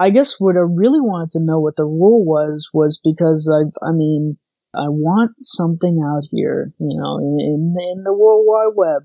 [0.00, 3.68] I guess what I really wanted to know what the rule was, was because I,
[3.86, 4.38] I mean,
[4.74, 9.02] I want something out here, you know, in, in, the World Wide Web,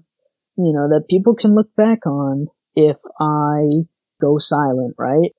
[0.58, 3.84] you know, that people can look back on if I
[4.22, 5.32] go silent, right?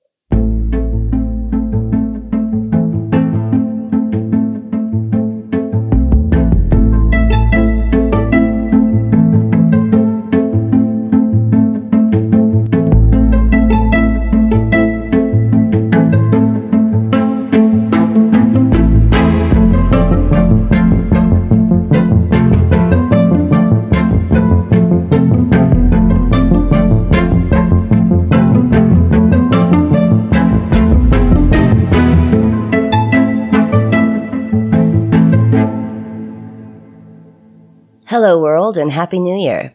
[38.27, 39.73] Hello, world, and Happy New Year.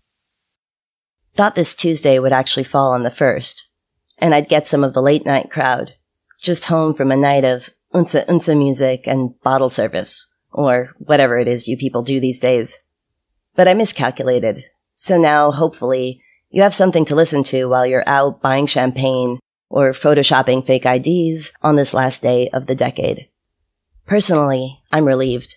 [1.34, 3.70] Thought this Tuesday would actually fall on the first,
[4.19, 5.95] and I'd get some of the late night crowd,
[6.42, 11.48] just home from a night of unsa unsa music and bottle service, or whatever it
[11.48, 12.79] is you people do these days.
[13.57, 16.20] But I miscalculated, so now, hopefully,
[16.51, 19.39] you have something to listen to while you're out buying champagne
[19.70, 23.30] or photoshopping fake IDs on this last day of the decade.
[24.05, 25.57] Personally, I'm relieved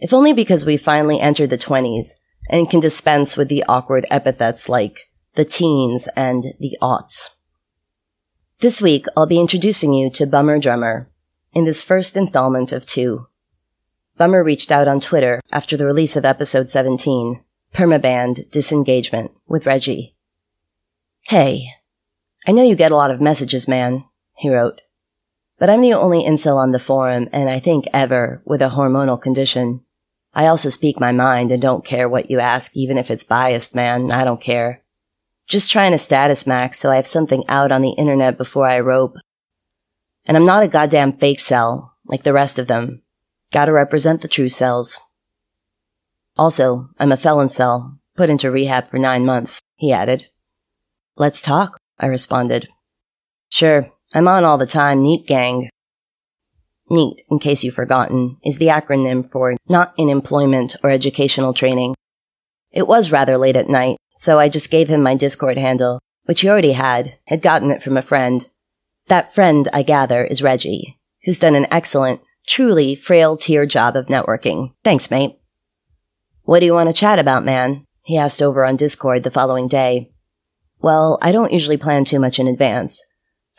[0.00, 2.14] if only because we finally entered the 20s
[2.50, 7.30] and can dispense with the awkward epithets like the teens and the aughts.
[8.58, 11.08] This week, I'll be introducing you to Bummer Drummer
[11.54, 13.28] in this first installment of two.
[14.18, 20.14] Bummer reached out on Twitter after the release of episode 17, Permaband Disengagement with Reggie.
[21.28, 21.70] Hey,
[22.46, 24.04] I know you get a lot of messages, man,
[24.36, 24.80] he wrote.
[25.58, 29.20] But I'm the only incel on the forum, and I think ever, with a hormonal
[29.20, 29.82] condition.
[30.32, 33.74] I also speak my mind and don't care what you ask, even if it's biased,
[33.74, 34.12] man.
[34.12, 34.82] I don't care.
[35.48, 38.78] Just trying to status max so I have something out on the internet before I
[38.80, 39.16] rope.
[40.24, 43.02] And I'm not a goddamn fake cell, like the rest of them.
[43.50, 45.00] Gotta represent the true cells.
[46.36, 50.26] Also, I'm a felon cell, put into rehab for nine months, he added.
[51.16, 52.68] Let's talk, I responded.
[53.48, 55.68] Sure, I'm on all the time, NEET gang.
[56.90, 61.94] NEET, in case you've forgotten, is the acronym for Not in Employment or Educational Training.
[62.72, 66.40] It was rather late at night, so I just gave him my Discord handle, which
[66.40, 68.48] he already had, had gotten it from a friend.
[69.06, 74.06] That friend, I gather, is Reggie, who's done an excellent, truly frail tier job of
[74.06, 74.72] networking.
[74.84, 75.36] Thanks, mate.
[76.42, 77.84] What do you want to chat about, man?
[78.02, 80.10] He asked over on Discord the following day.
[80.80, 83.02] Well, I don't usually plan too much in advance.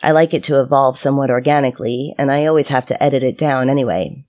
[0.02, 3.70] I like it to evolve somewhat organically, and I always have to edit it down
[3.70, 4.24] anyway.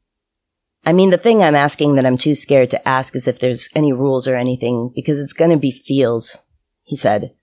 [0.85, 3.69] I mean, the thing I'm asking that I'm too scared to ask is if there's
[3.73, 6.37] any rules or anything, because it's gonna be feels,
[6.83, 7.33] he said.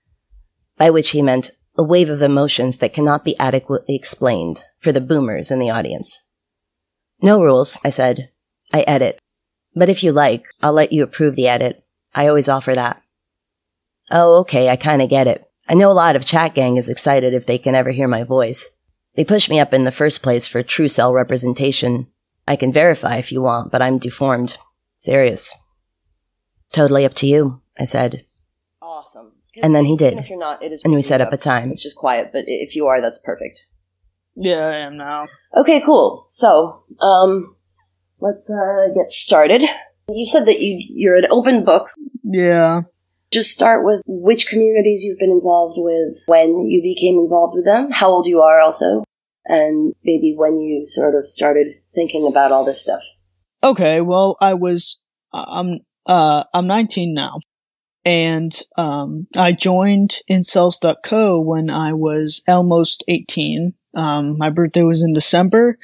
[0.77, 5.01] By which he meant a wave of emotions that cannot be adequately explained for the
[5.01, 6.21] boomers in the audience.
[7.21, 8.29] No rules, I said.
[8.71, 9.19] I edit.
[9.75, 11.83] But if you like, I'll let you approve the edit.
[12.13, 13.01] I always offer that.
[14.09, 15.50] Oh, okay, I kinda get it.
[15.71, 18.23] I know a lot of chat gang is excited if they can ever hear my
[18.23, 18.67] voice.
[19.15, 22.07] They pushed me up in the first place for true cell representation.
[22.45, 24.57] I can verify if you want, but I'm deformed.
[24.97, 25.55] Serious.
[26.73, 28.25] Totally up to you, I said.
[28.81, 29.31] Awesome.
[29.63, 30.17] And then he did.
[30.17, 30.83] If you're not, it is.
[30.83, 31.39] And we set up tough.
[31.39, 31.71] a time.
[31.71, 33.63] It's just quiet, but if you are, that's perfect.
[34.35, 35.27] Yeah, I am now.
[35.57, 36.25] Okay, cool.
[36.27, 37.55] So, um,
[38.19, 39.63] let's uh, get started.
[40.09, 41.87] You said that you you're an open book.
[42.25, 42.81] Yeah.
[43.31, 47.89] Just start with which communities you've been involved with, when you became involved with them,
[47.91, 49.03] how old you are, also,
[49.45, 53.01] and maybe when you sort of started thinking about all this stuff.
[53.63, 55.01] Okay, well, I was,
[55.33, 57.39] I'm, uh, I'm 19 now.
[58.03, 63.73] and um, I joined incels.co when I was almost 18.
[63.95, 65.77] Um, my birthday was in December,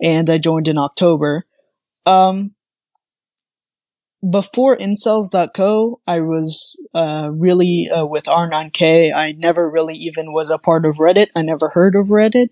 [0.00, 1.44] and I joined in October.
[2.06, 2.54] Um,
[4.28, 9.14] before incels.co, I was uh, really uh, with R9K.
[9.14, 11.28] I never really even was a part of Reddit.
[11.34, 12.50] I never heard of Reddit.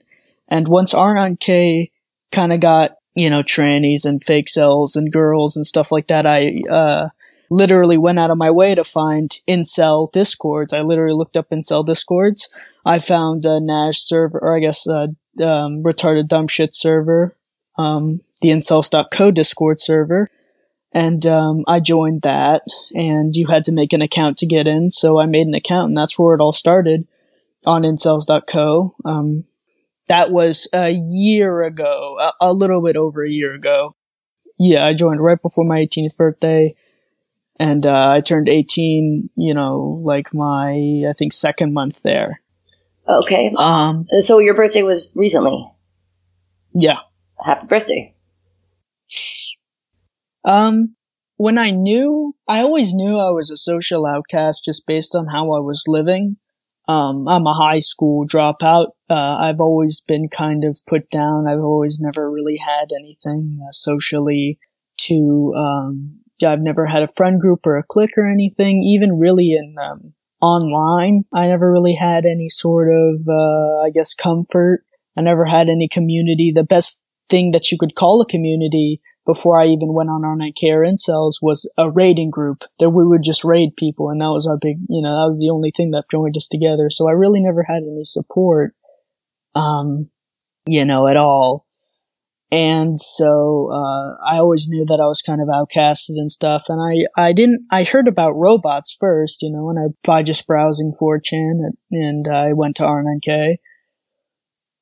[0.49, 1.91] And once R9K
[2.31, 6.27] kind of got, you know, trannies and fake cells and girls and stuff like that,
[6.27, 7.09] I uh,
[7.51, 10.73] literally went out of my way to find incel discords.
[10.73, 12.53] I literally looked up incel discords.
[12.85, 17.37] I found a Nash server, or I guess a um, retarded dumb shit server,
[17.79, 20.31] um, the incels.co discord server.
[20.94, 22.62] And um, I joined that,
[22.93, 24.91] and you had to make an account to get in.
[24.91, 27.06] So I made an account, and that's where it all started
[27.65, 28.94] on incels.co.
[29.05, 29.44] Um,
[30.09, 33.97] that was a year ago, a, a little bit over a year ago.
[34.59, 36.75] Yeah, I joined right before my 18th birthday
[37.62, 42.41] and uh, I turned 18, you know, like my I think second month there.
[43.09, 43.53] Okay.
[43.56, 44.06] Um.
[44.21, 45.71] So your birthday was recently.
[46.75, 46.99] Yeah.
[47.44, 48.12] Happy birthday.
[50.44, 50.97] Um.
[51.39, 55.53] When I knew, I always knew I was a social outcast just based on how
[55.55, 56.37] I was living.
[56.87, 58.89] Um, I'm a high school dropout.
[59.11, 61.49] Uh, I've always been kind of put down.
[61.49, 64.61] I've always never really had anything uh, socially
[64.99, 69.53] to um, I've never had a friend group or a clique or anything, even really
[69.53, 71.25] in um, online.
[71.33, 74.85] I never really had any sort of, uh, I guess, comfort.
[75.17, 76.53] I never had any community.
[76.55, 80.71] The best thing that you could call a community before I even went on R9K
[80.71, 84.11] or incels was a raiding group that we would just raid people.
[84.11, 86.49] And that was our big, you know, that was the only thing that joined us
[86.49, 86.91] together.
[86.91, 88.75] So I really never had any support,
[89.55, 90.11] um,
[90.67, 91.67] you know, at all.
[92.51, 96.65] And so, uh, I always knew that I was kind of outcasted and stuff.
[96.69, 100.47] And I, I didn't, I heard about robots first, you know, and I, by just
[100.47, 103.57] browsing 4chan and, and I went to R9K.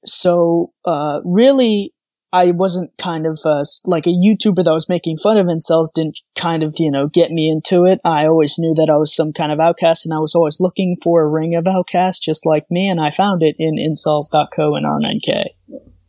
[0.05, 1.93] So, uh, really,
[2.33, 6.21] I wasn't kind of, uh, like a YouTuber that was making fun of incels didn't
[6.37, 8.01] kind of, you know, get me into it.
[8.05, 10.97] I always knew that I was some kind of outcast and I was always looking
[11.03, 12.89] for a ring of outcasts just like me.
[12.89, 15.45] And I found it in incels.co and R9K.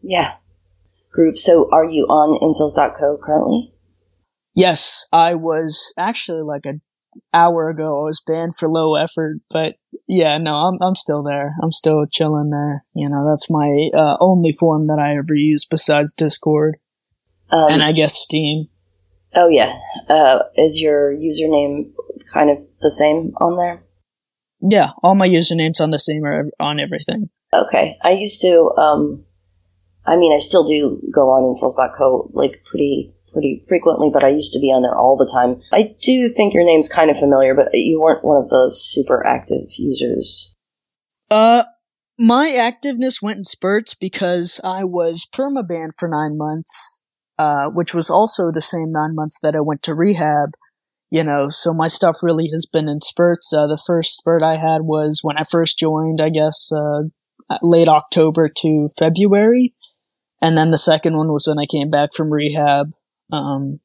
[0.01, 0.35] Yeah
[1.11, 1.37] group.
[1.37, 3.73] So are you on incels.co currently?
[4.53, 6.81] Yes, I was actually like an
[7.33, 8.01] hour ago.
[8.01, 9.75] I was banned for low effort, but
[10.07, 11.55] yeah, no, I'm I'm still there.
[11.61, 12.85] I'm still chilling there.
[12.93, 16.77] You know, that's my uh, only form that I ever use besides Discord,
[17.49, 18.67] um, and I guess Steam.
[19.33, 19.77] Oh yeah,
[20.09, 21.91] uh, is your username
[22.33, 23.83] kind of the same on there?
[24.61, 27.29] Yeah, all my usernames on the same are on everything.
[27.53, 29.25] Okay, I used to um,
[30.05, 34.53] I mean, I still do go on incels.co like pretty pretty frequently, but I used
[34.53, 35.61] to be on there all the time.
[35.71, 39.25] I do think your name's kind of familiar, but you weren't one of those super
[39.25, 40.53] active users.
[41.29, 41.63] Uh,
[42.17, 47.03] my activeness went in spurts because I was permabanned for nine months,
[47.39, 50.51] uh, which was also the same nine months that I went to rehab.
[51.09, 53.51] You know, so my stuff really has been in spurts.
[53.51, 57.09] Uh, the first spurt I had was when I first joined, I guess, uh,
[57.61, 59.73] late October to February.
[60.41, 62.93] And then the second one was when I came back from rehab
[63.31, 63.79] um,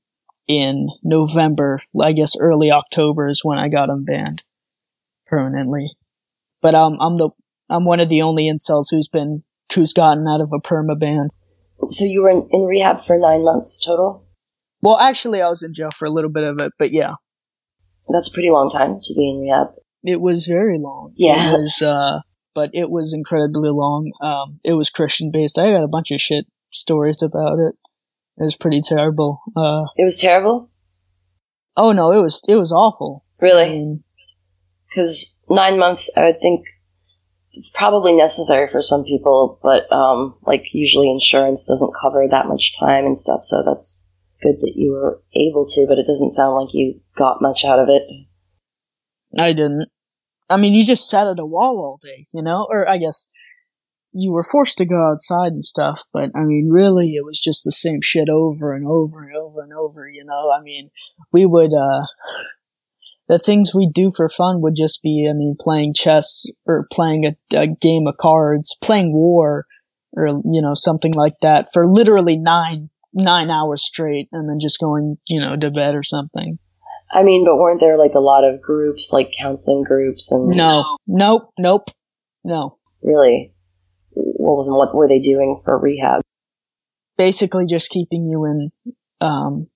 [0.46, 1.80] in November.
[2.00, 4.42] I guess early October is when I got him banned
[5.26, 5.90] permanently.
[6.62, 7.30] But um, I'm the
[7.68, 9.42] I'm one of the only incels who's been
[9.74, 11.28] who's gotten out of a perma ban.
[11.90, 14.26] So you were in, in rehab for nine months total.
[14.82, 17.14] Well, actually, I was in jail for a little bit of it, but yeah,
[18.08, 19.68] that's a pretty long time to be in rehab.
[20.04, 21.12] It was very long.
[21.16, 21.82] Yeah, it was.
[21.82, 22.20] Uh,
[22.54, 24.12] but it was incredibly long.
[24.22, 25.58] Um, it was Christian based.
[25.58, 27.74] I got a bunch of shit stories about it.
[28.38, 29.40] It was pretty terrible.
[29.56, 30.70] Uh, it was terrible.
[31.76, 33.24] Oh no, it was it was awful.
[33.40, 34.00] Really?
[34.88, 36.66] Because nine months, I would think
[37.52, 42.78] it's probably necessary for some people, but um, like usually insurance doesn't cover that much
[42.78, 43.40] time and stuff.
[43.42, 44.06] So that's
[44.42, 47.78] good that you were able to, but it doesn't sound like you got much out
[47.78, 48.02] of it.
[49.38, 49.88] I didn't.
[50.48, 52.66] I mean, you just sat at a wall all day, you know?
[52.68, 53.28] Or I guess
[54.18, 57.64] you were forced to go outside and stuff, but I mean, really, it was just
[57.64, 60.50] the same shit over and over and over and over, you know?
[60.50, 60.90] I mean,
[61.32, 62.06] we would, uh,
[63.28, 67.26] the things we do for fun would just be, I mean, playing chess or playing
[67.26, 69.66] a, a game of cards, playing war,
[70.12, 74.80] or, you know, something like that for literally nine, nine hours straight and then just
[74.80, 76.58] going, you know, to bed or something.
[77.12, 80.48] I mean, but weren't there like a lot of groups, like counseling groups and?
[80.56, 81.90] No, nope, nope,
[82.44, 82.78] no.
[83.02, 83.52] Really?
[84.46, 86.20] Well, what were they doing for rehab?
[87.18, 88.70] Basically, just keeping you in,
[89.20, 89.66] um,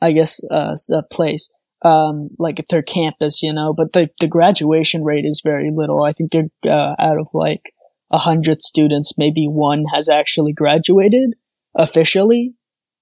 [0.00, 1.52] I guess, uh, a place.
[1.84, 6.02] um, like if their campus, you know, but the, the graduation rate is very little.
[6.02, 7.74] I think they're, uh, out of like
[8.10, 11.34] a hundred students, maybe one has actually graduated
[11.74, 12.54] officially,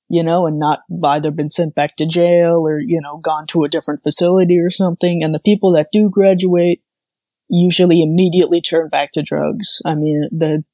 [0.09, 3.63] you know, and not either been sent back to jail or, you know, gone to
[3.63, 5.23] a different facility or something.
[5.23, 6.81] And the people that do graduate
[7.49, 9.81] usually immediately turn back to drugs.
[9.85, 10.65] I mean, the,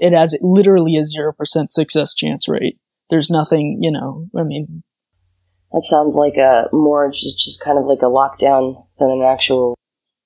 [0.00, 1.32] it has literally a 0%
[1.70, 2.78] success chance rate.
[3.10, 4.82] There's nothing, you know, I mean,
[5.72, 9.76] that sounds like a more just, just kind of like a lockdown than an actual.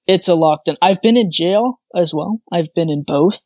[0.07, 0.77] It's a lockdown.
[0.81, 2.41] I've been in jail as well.
[2.53, 3.41] I've been in both.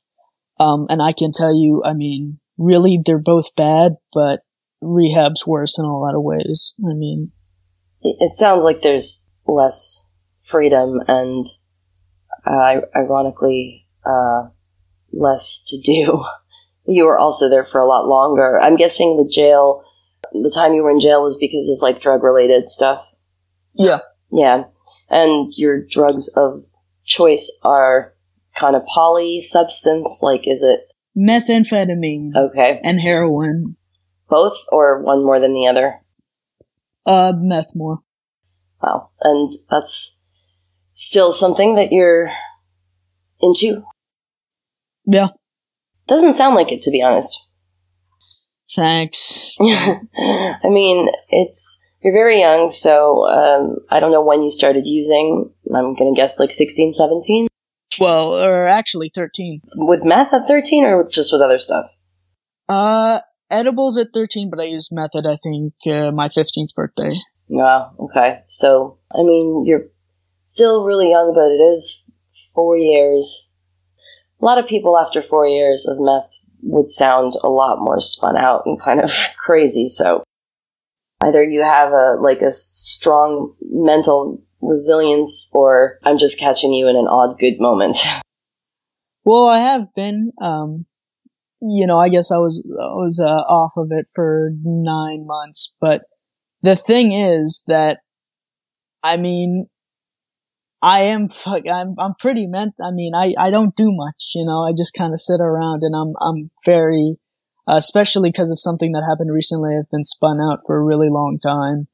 [0.59, 4.41] Um, and I can tell you, I mean, really they're both bad, but
[4.81, 6.75] rehab's worse in a lot of ways.
[6.81, 7.33] I mean,
[8.03, 10.11] it sounds like there's less
[10.51, 11.47] freedom and,
[12.47, 14.49] uh, ironically, uh,
[15.19, 16.25] less to do.
[16.89, 18.61] You were also there for a lot longer.
[18.61, 19.83] I'm guessing the jail
[20.33, 23.05] the time you were in jail was because of like drug related stuff.
[23.75, 23.99] Yeah.
[24.31, 24.65] Yeah.
[25.09, 26.65] And your drugs of
[27.05, 28.15] choice are
[28.59, 30.21] kind of poly substance.
[30.23, 30.81] Like, is it
[31.17, 32.35] methamphetamine?
[32.37, 32.81] Okay.
[32.83, 33.77] And heroin.
[34.29, 36.01] Both or one more than the other?
[37.05, 38.03] Uh, meth more.
[38.83, 39.11] Wow.
[39.21, 40.21] And that's
[40.93, 42.31] still something that you're
[43.41, 43.85] into?
[45.07, 45.29] Yeah.
[46.09, 47.49] Doesn't sound like it, to be honest.
[48.75, 49.57] Thanks.
[49.61, 55.51] I mean, it's you're very young, so um, I don't know when you started using.
[55.75, 57.49] I'm gonna guess like 16, 17?
[57.99, 59.63] Well, or actually 13.
[59.75, 61.87] With meth at 13 or just with other stuff?
[62.69, 63.21] Uh,
[63.51, 67.19] edibles at 13, but I used method, I think, uh, my 15th birthday.
[67.49, 68.43] Yeah, okay.
[68.47, 69.87] So, I mean, you're
[70.43, 72.09] still really young, but it is
[72.55, 73.51] four years.
[74.41, 76.31] A lot of people after four years of meth
[76.63, 79.89] would sound a lot more spun out and kind of crazy.
[79.89, 80.23] So
[81.23, 86.97] either you have a like a strong mental resilience or I'm just catching you in
[86.97, 87.99] an odd good moment.
[89.29, 90.87] Well, I have been um
[91.61, 95.75] you know, I guess I was I was uh, off of it for 9 months,
[95.81, 96.03] but
[96.63, 97.99] the thing is that
[99.03, 99.67] I mean,
[100.87, 101.69] I am fuck.
[101.69, 102.75] I'm I'm pretty meant.
[102.81, 104.31] I mean, I I don't do much.
[104.37, 107.17] You know, I just kind of sit around, and I'm I'm very,
[107.69, 109.75] uh, especially because of something that happened recently.
[109.77, 111.89] I've been spun out for a really long time.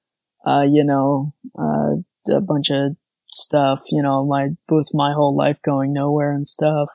[0.46, 2.02] Uh, you know, uh,
[2.36, 2.96] a bunch of
[3.32, 3.80] stuff.
[3.90, 6.90] You know, my with my whole life going nowhere and stuff.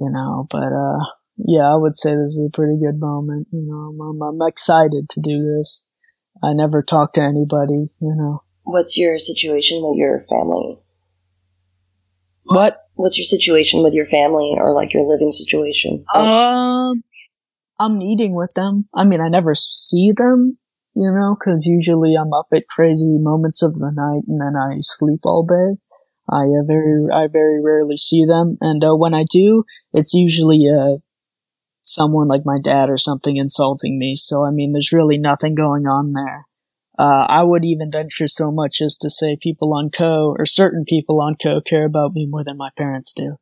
[0.00, 1.04] You know, but uh,
[1.36, 3.48] yeah, I would say this is a pretty good moment.
[3.52, 5.84] You know, I'm, I'm excited to do this.
[6.42, 7.90] I never talk to anybody.
[8.00, 8.42] You know.
[8.62, 10.78] What's your situation with your family?
[12.44, 12.80] What?
[12.94, 16.04] What's your situation with your family or like your living situation?
[16.14, 17.02] Um,
[17.78, 18.88] I'm eating with them.
[18.94, 20.58] I mean, I never see them,
[20.94, 24.76] you know, cause usually I'm up at crazy moments of the night and then I
[24.80, 25.80] sleep all day.
[26.30, 28.56] I uh, very, I very rarely see them.
[28.60, 30.98] And, uh, when I do, it's usually, uh,
[31.82, 34.16] someone like my dad or something insulting me.
[34.16, 36.46] So, I mean, there's really nothing going on there.
[36.96, 40.84] Uh, I would even venture so much as to say people on Co or certain
[40.84, 43.36] people on Co care about me more than my parents do.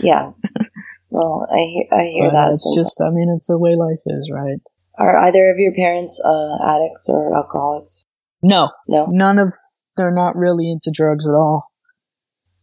[0.00, 0.32] Yeah.
[1.10, 2.50] well, I hear, I hear that.
[2.52, 4.60] It's just, I mean, it's the way life is, right?
[4.98, 8.04] Are either of your parents uh, addicts or alcoholics?
[8.42, 9.52] No, no, none of.
[9.96, 11.70] They're not really into drugs at all.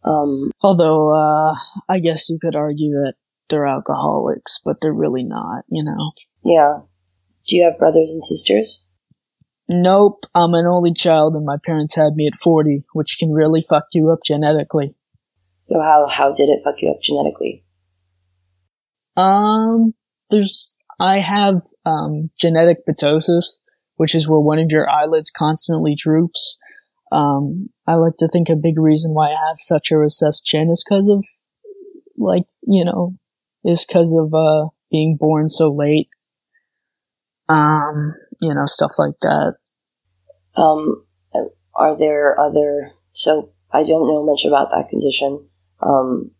[0.04, 1.54] Um, although uh,
[1.88, 3.14] I guess you could argue that
[3.48, 5.64] they're alcoholics, but they're really not.
[5.68, 6.12] You know.
[6.44, 6.80] Yeah.
[7.46, 8.84] Do you have brothers and sisters?
[9.68, 13.62] Nope, I'm an only child and my parents had me at 40, which can really
[13.68, 14.94] fuck you up genetically.
[15.58, 17.64] So how, how did it fuck you up genetically?
[19.16, 19.94] Um,
[20.30, 23.58] there's, I have, um, genetic ptosis,
[23.96, 26.56] which is where one of your eyelids constantly droops.
[27.12, 30.70] Um, I like to think a big reason why I have such a recessed chin
[30.70, 31.26] is because of,
[32.16, 33.16] like, you know,
[33.64, 36.08] is because of, uh, being born so late.
[37.48, 39.54] Um, you know, stuff like that.
[40.56, 41.04] Um,
[41.74, 45.48] are there other, so I don't know much about that condition.
[45.80, 46.32] Um,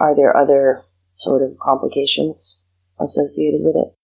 [0.00, 0.82] are there other
[1.14, 2.62] sort of complications
[2.98, 3.94] associated with it?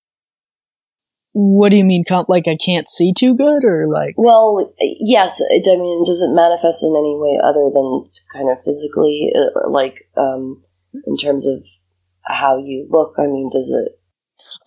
[1.32, 4.14] What do you mean, comp- like I can't see too good, or like?
[4.16, 5.40] Well, yes.
[5.50, 9.70] It, I mean, does it manifest in any way other than kind of physically, uh,
[9.70, 10.64] like um,
[11.06, 11.64] in terms of
[12.22, 13.14] how you look?
[13.18, 14.00] I mean, does it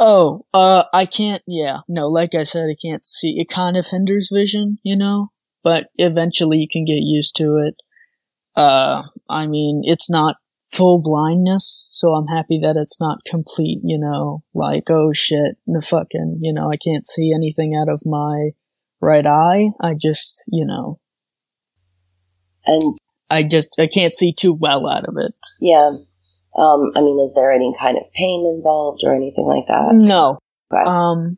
[0.04, 3.40] Oh, uh, I can't, yeah, no, like I said, I can't see.
[3.40, 5.28] It kind of hinders vision, you know,
[5.64, 7.76] but eventually you can get used to it.
[8.56, 10.38] Uh, I mean, it's not
[10.74, 15.82] full blindness, so I'm happy that it's not complete, you know, like, oh shit, the
[15.82, 18.50] fucking, you know, I can't see anything out of my
[19.02, 19.70] right eye.
[19.80, 21.00] I just, you know,
[22.66, 22.82] And
[23.30, 25.38] I just I can't see too well out of it.
[25.60, 25.92] yeah,
[26.58, 29.90] um, I mean, is there any kind of pain involved or anything like that?
[29.94, 30.38] No,
[30.74, 30.84] Okay.
[30.90, 31.38] um,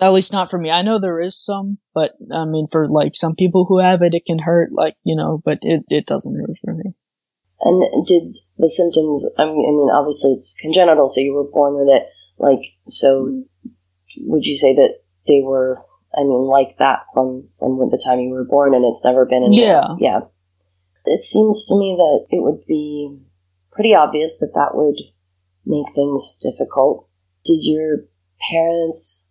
[0.00, 0.70] at least not for me.
[0.70, 4.14] I know there is some, but I mean, for like some people who have it,
[4.14, 4.70] it can hurt.
[4.72, 6.94] Like you know, but it it doesn't hurt for me.
[7.60, 9.26] And did the symptoms?
[9.36, 12.04] I mean, I mean, obviously it's congenital, so you were born with it.
[12.38, 13.42] Like, so
[14.18, 15.82] would you say that they were?
[16.16, 19.42] I mean, like that from from the time you were born, and it's never been.
[19.44, 19.94] Any, Yeah.
[19.98, 20.20] yeah.
[21.04, 23.18] It seems to me that it would be
[23.78, 24.96] pretty obvious that that would
[25.64, 27.08] make things difficult.
[27.44, 27.98] Did your
[28.50, 29.28] parents?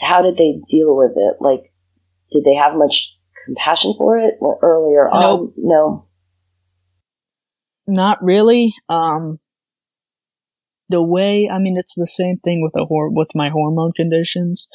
[0.00, 1.36] How did they deal with it?
[1.38, 1.64] Like,
[2.30, 3.14] did they have much
[3.44, 5.20] compassion for it earlier on?
[5.20, 5.54] Nope.
[5.58, 6.06] No.
[7.86, 8.72] Not really.
[8.88, 9.40] Um,
[10.88, 14.68] the way I mean, it's the same thing with the hor- with my hormone conditions.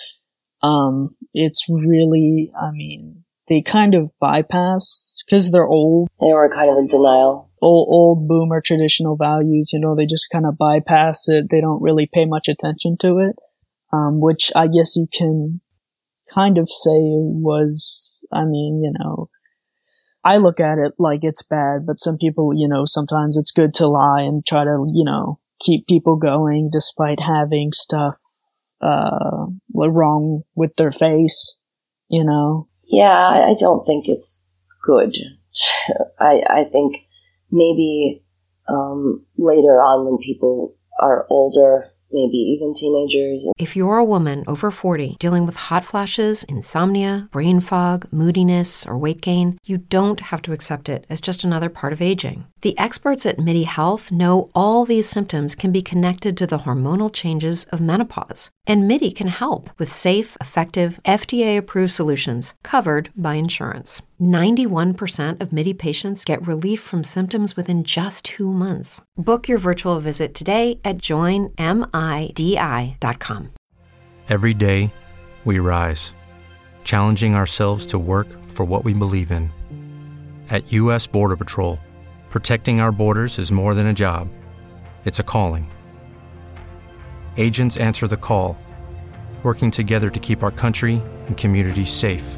[0.62, 6.70] Um, it's really, I mean, they kind of bypass because they're old, They were kind
[6.70, 7.47] of in denial.
[7.62, 9.72] Old, old boomer traditional values.
[9.74, 11.50] You know, they just kind of bypass it.
[11.50, 13.36] They don't really pay much attention to it.
[13.94, 15.62] Um, which I guess you can
[16.34, 19.30] kind of say was, I mean, you know,
[20.24, 23.74] I look at it like it's bad, but some people, you know, sometimes it's good
[23.76, 28.18] to lie and try to, you know, keep people going despite having stuff,
[28.82, 31.58] uh, wrong with their face,
[32.10, 32.68] you know.
[32.84, 34.46] Yeah, I I don't think it's
[34.84, 35.16] good.
[36.20, 37.07] I I think
[37.52, 38.24] maybe
[38.68, 44.72] um, later on when people are older, maybe even teenagers, If you're a woman over
[44.72, 50.42] 40 dealing with hot flashes, insomnia, brain fog, moodiness, or weight gain, you don't have
[50.44, 52.46] to accept it as just another part of aging.
[52.62, 57.14] The experts at MIDI Health know all these symptoms can be connected to the hormonal
[57.14, 58.50] changes of menopause.
[58.66, 64.02] And MIDI can help with safe, effective, FDA approved solutions covered by insurance.
[64.22, 69.06] 91% of MIDI patients get relief from symptoms within just two months.
[69.16, 71.54] Book your virtual visit today at joinmidi.com.
[74.30, 74.92] Every day,
[75.46, 76.14] we rise,
[76.84, 79.50] challenging ourselves to work for what we believe in.
[80.50, 81.08] At U.S.
[81.08, 81.80] Border Patrol,
[82.30, 84.28] protecting our borders is more than a job,
[85.06, 85.72] it's a calling.
[87.38, 88.58] Agents answer the call,
[89.44, 92.38] working together to keep our country and communities safe.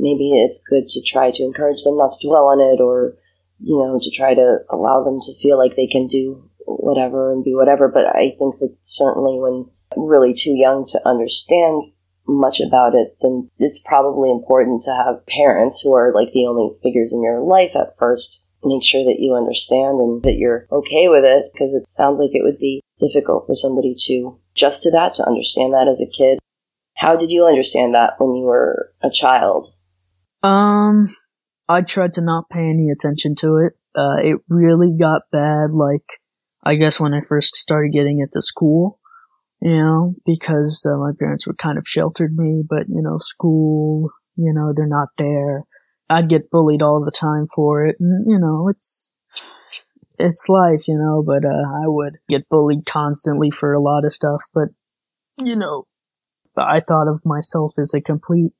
[0.00, 3.14] maybe it's good to try to encourage them not to dwell on it or,
[3.60, 7.44] you know, to try to allow them to feel like they can do whatever and
[7.44, 7.88] be whatever.
[7.88, 11.92] But I think that certainly when really too young to understand
[12.26, 16.76] much about it, then it's probably important to have parents who are like the only
[16.82, 21.08] figures in your life at first make sure that you understand and that you're okay
[21.08, 24.90] with it because it sounds like it would be difficult for somebody to adjust to
[24.90, 26.38] that, to understand that as a kid.
[26.94, 29.72] How did you understand that when you were a child?
[30.42, 31.14] Um,
[31.68, 33.74] I tried to not pay any attention to it.
[33.94, 36.20] Uh, it really got bad, like,
[36.62, 38.98] I guess when I first started getting into school,
[39.60, 44.10] you know, because uh, my parents were kind of sheltered me, but, you know, school,
[44.36, 45.64] you know, they're not there.
[46.08, 49.12] I'd get bullied all the time for it, and, you know, it's,
[50.18, 54.14] it's life, you know, but, uh, I would get bullied constantly for a lot of
[54.14, 54.68] stuff, but,
[55.38, 55.84] you know,
[56.56, 58.52] I thought of myself as a complete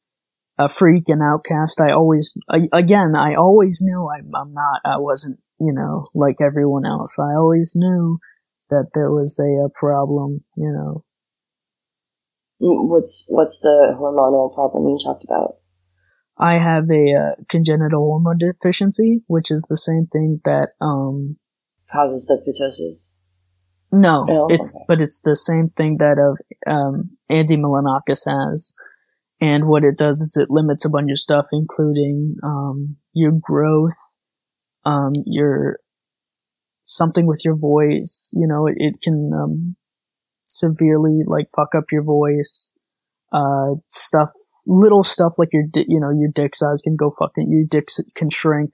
[0.60, 1.80] a freak and outcast.
[1.80, 6.36] I always, I, again, I always knew I'm, I'm not, I wasn't, you know, like
[6.44, 7.18] everyone else.
[7.18, 8.18] I always knew
[8.68, 11.04] that there was a, a problem, you know.
[12.62, 15.56] What's what's the hormonal problem you talked about?
[16.36, 21.38] I have a uh, congenital hormone deficiency, which is the same thing that, um,
[21.90, 23.12] causes the ptosis.
[23.92, 24.84] No, Oh, it's okay.
[24.88, 28.74] but it's the same thing that of um, Andy Milonakis has,
[29.40, 34.16] and what it does is it limits a bunch of stuff, including um, your growth,
[34.84, 35.78] um, your
[36.82, 38.34] something with your voice.
[38.36, 39.76] You know, it, it can um,
[40.46, 42.72] severely like fuck up your voice.
[43.32, 44.28] Uh, stuff,
[44.66, 47.86] little stuff like your, di- you know, your dick size can go fucking, your dick
[48.16, 48.70] can shrink,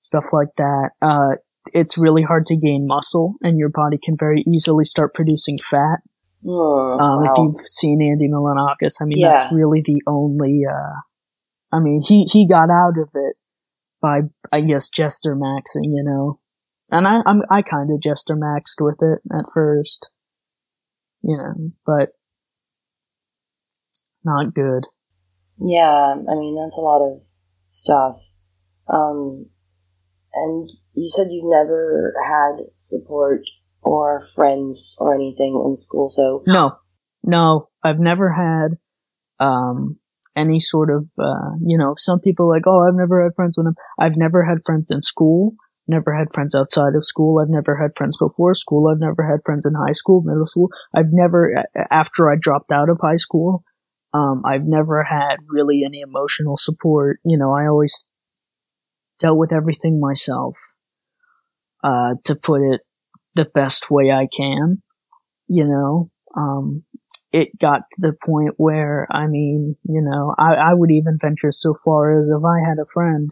[0.00, 0.90] stuff like that.
[1.02, 1.36] Uh,
[1.74, 5.98] it's really hard to gain muscle and your body can very easily start producing fat.
[6.42, 9.28] Hmm, Um, if you've seen Andy Milonakis, I mean, Yeah.
[9.30, 11.00] that's really the only, uh,
[11.72, 13.36] I mean, he, he got out of it
[14.00, 16.40] by, I guess, Jester maxing, you know,
[16.90, 20.10] and I, I'm, I kind of Jester maxed with it at first,
[21.22, 22.14] you know, but
[24.24, 24.84] not good.
[25.62, 27.20] Yeah, I mean that's a lot of
[27.68, 28.16] stuff.
[28.88, 29.46] Um,
[30.34, 33.42] and you said you've never had support
[33.90, 36.44] or friends or anything in school, so.
[36.46, 36.76] No,
[37.24, 38.78] no, I've never had,
[39.44, 39.98] um,
[40.36, 43.66] any sort of, uh, you know, some people like, oh, I've never had friends when
[43.66, 45.54] I'm, I've never had friends in school,
[45.88, 49.40] never had friends outside of school, I've never had friends before school, I've never had
[49.44, 53.64] friends in high school, middle school, I've never, after I dropped out of high school,
[54.14, 58.06] um, I've never had really any emotional support, you know, I always
[59.18, 60.56] dealt with everything myself,
[61.82, 62.82] uh, to put it
[63.34, 64.82] the best way I can,
[65.48, 66.84] you know, um,
[67.32, 71.52] it got to the point where, I mean, you know, I, I would even venture
[71.52, 73.30] so far as if I had a friend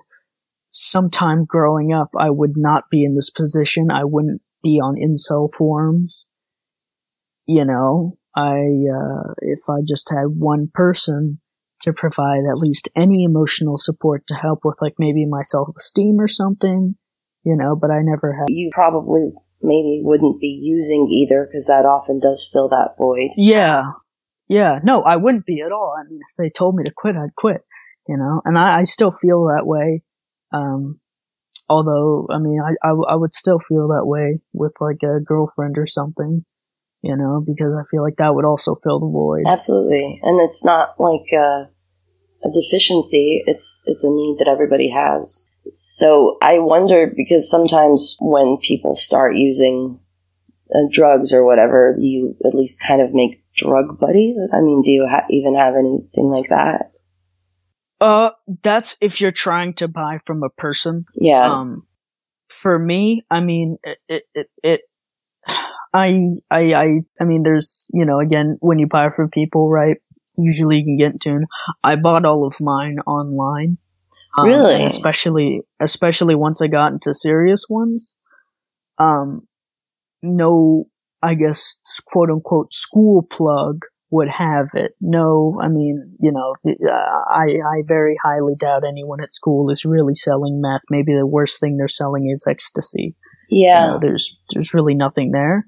[0.71, 3.91] sometime growing up, I would not be in this position.
[3.91, 6.29] I wouldn't be on incel forums.
[7.47, 11.41] You know, I, uh, if I just had one person
[11.81, 16.29] to provide at least any emotional support to help with like maybe my self-esteem or
[16.29, 16.95] something,
[17.45, 18.47] you know, but I never had.
[18.49, 19.31] you probably
[19.63, 23.31] maybe wouldn't be using either because that often does fill that void.
[23.37, 23.93] Yeah.
[24.49, 24.79] Yeah.
[24.83, 25.95] No, I wouldn't be at all.
[25.99, 27.63] I mean, if they told me to quit, I'd quit,
[28.09, 30.03] you know, and I, I still feel that way.
[30.53, 31.01] Um,
[31.69, 35.87] although, I mean, I I would still feel that way with like a girlfriend or
[35.87, 36.45] something,
[37.03, 39.45] you know, because I feel like that would also fill the void.
[39.47, 41.69] Absolutely, and it's not like a,
[42.45, 43.43] a deficiency.
[43.47, 45.48] It's it's a need that everybody has.
[45.71, 50.01] So I wonder because sometimes when people start using
[50.75, 54.39] uh, drugs or whatever, you at least kind of make drug buddies.
[54.53, 56.93] I mean, do you ha- even have anything like that?
[58.01, 58.31] Uh,
[58.63, 61.05] that's if you're trying to buy from a person.
[61.15, 61.87] Yeah, Um,
[62.49, 64.81] for me, I mean, it, it, it, it
[65.95, 66.87] I, I, I,
[67.21, 69.97] I mean, there's, you know, again, when you buy from people, right?
[70.37, 71.47] Usually you can get into, an-
[71.83, 73.79] I bought all of mine online.
[74.37, 74.85] Um, Really?
[74.85, 78.17] especially, especially once I got into serious ones.
[78.99, 79.47] Um,
[80.23, 80.87] no,
[81.23, 84.93] I guess, quote unquote, school plug would have it.
[85.01, 89.85] No, I mean, you know, uh, I, I very highly doubt anyone at school is
[89.85, 90.83] really selling meth.
[90.91, 93.15] Maybe the worst thing they're selling is ecstasy.
[93.51, 93.87] You yeah.
[93.87, 95.67] know, there's, there's really nothing there.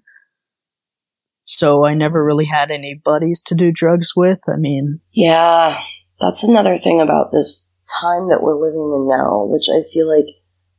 [1.44, 4.38] So I never really had any buddies to do drugs with.
[4.48, 5.82] I mean, Yeah,
[6.20, 7.68] that's another thing about this
[8.00, 10.26] time that we're living in now, which I feel like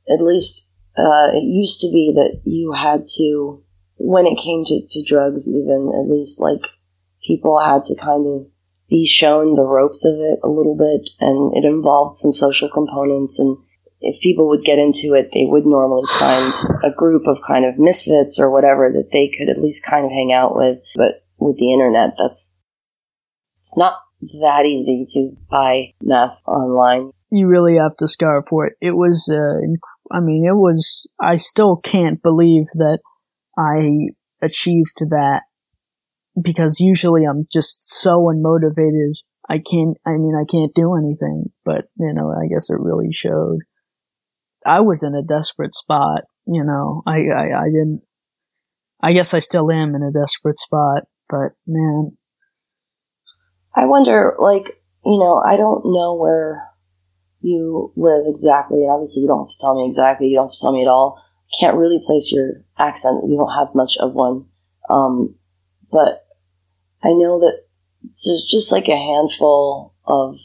[0.07, 3.63] at least uh, it used to be that you had to,
[3.97, 6.61] when it came to, to drugs, even at least like
[7.25, 8.47] people had to kind of
[8.89, 13.39] be shown the ropes of it a little bit, and it involved some social components.
[13.39, 13.57] And
[14.01, 17.79] if people would get into it, they would normally find a group of kind of
[17.79, 20.79] misfits or whatever that they could at least kind of hang out with.
[20.95, 22.59] But with the internet, that's
[23.59, 27.11] it's not that easy to buy meth online.
[27.31, 28.73] you really have to scar for it.
[28.81, 29.59] It was, uh,
[30.13, 32.99] I mean, it was, I still can't believe that
[33.57, 34.09] I
[34.41, 35.43] achieved that
[36.41, 39.13] because usually I'm just so unmotivated.
[39.49, 43.11] I can't, I mean, I can't do anything, but you know, I guess it really
[43.11, 43.59] showed.
[44.65, 48.01] I was in a desperate spot, you know, I, I, I didn't,
[49.01, 52.17] I guess I still am in a desperate spot, but man,
[53.73, 56.67] I wonder, like, you know, I don't know where
[57.41, 58.79] you live exactly.
[58.89, 60.27] Obviously, you don't have to tell me exactly.
[60.27, 61.21] You don't have to tell me at all.
[61.59, 63.23] Can't really place your accent.
[63.27, 64.45] You don't have much of one.
[64.89, 65.35] Um,
[65.91, 66.25] but
[67.03, 67.63] I know that
[68.03, 70.35] there's just like a handful of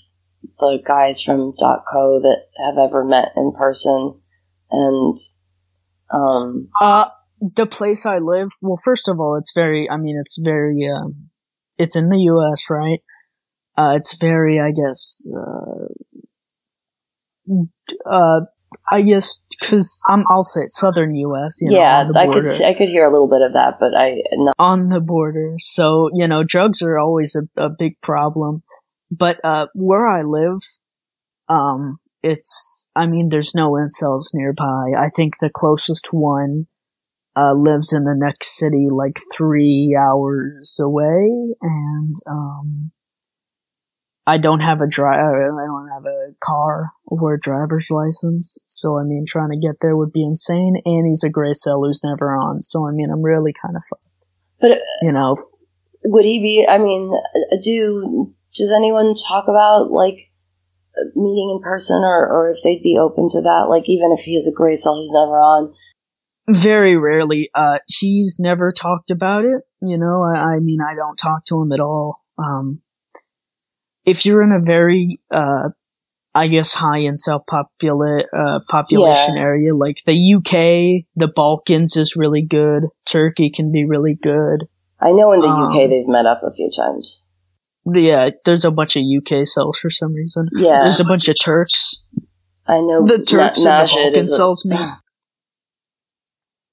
[0.59, 4.21] the guys from .co that have ever met in person,
[4.71, 5.17] and
[6.11, 7.07] um, Uh,
[7.41, 11.31] the place I live, well, first of all, it's very, I mean, it's very, um,
[11.79, 13.01] it's in the U.S., right?
[13.77, 15.87] Uh, it's very, I guess, uh,
[18.11, 18.41] uh,
[18.91, 21.61] I guess because I'm I'll say southern U.S.
[21.61, 24.23] You know, yeah, I could I could hear a little bit of that, but I
[24.33, 25.55] not, on the border.
[25.59, 28.63] So, you know, drugs are always a, a big problem.
[29.11, 30.59] But, uh, where I live,
[31.49, 34.93] um, it's, I mean, there's no incels nearby.
[34.97, 36.67] I think the closest one,
[37.37, 41.55] uh, lives in the next city like three hours away.
[41.63, 42.91] And, um,
[44.27, 48.65] I don't have a dri- I don't have a car or a driver's license.
[48.67, 50.81] So, I mean, trying to get there would be insane.
[50.85, 52.63] And he's a gray cell who's never on.
[52.63, 54.03] So, I mean, I'm really kind of, fucked.
[54.61, 55.37] but uh, you know,
[56.05, 56.67] would he be?
[56.69, 57.13] I mean,
[57.63, 60.31] do does anyone talk about like
[61.15, 63.67] meeting in person, or or if they'd be open to that?
[63.69, 65.73] Like even if he is a gray cell who's never on,
[66.49, 67.51] very rarely.
[67.55, 69.63] Uh, he's never talked about it.
[69.83, 72.25] You know, I, I mean, I don't talk to him at all.
[72.39, 72.83] Um,
[74.07, 75.71] if you're in a very, uh,
[76.35, 79.43] I guess high incel popula- uh, population Yeah.
[79.43, 82.85] area, like the UK, the Balkans is really good.
[83.07, 84.69] Turkey can be really good.
[85.01, 87.23] I know in the Um, UK they've met up a few times.
[87.87, 90.49] Yeah, there's a bunch of UK cells for some reason.
[90.57, 92.03] Yeah, There's a bunch of Turks.
[92.67, 94.79] I know The Turks Na- and the Balkan cells meet.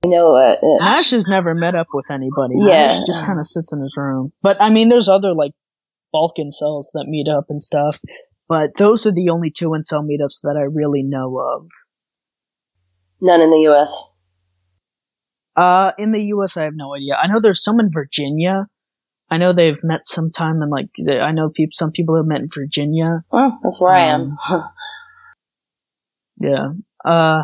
[0.04, 0.36] I know.
[0.36, 2.56] Uh, uh, Nash has never met up with anybody.
[2.58, 2.84] Yeah.
[2.84, 4.34] Nash just kind of sits in his room.
[4.42, 5.52] But I mean, there's other like
[6.14, 8.00] Balkan cells that meet up and stuff.
[8.48, 11.70] But those are the only two incel meetups that I really know of.
[13.20, 13.92] none in the US.
[15.56, 17.14] Uh, in the U.S., I have no idea.
[17.16, 18.68] I know there's some in Virginia.
[19.30, 21.72] I know they've met sometime in like I know people.
[21.74, 23.24] Some people have met in Virginia.
[23.32, 24.38] Oh, that's where I am.
[26.40, 26.70] Yeah.
[27.06, 27.44] Uh,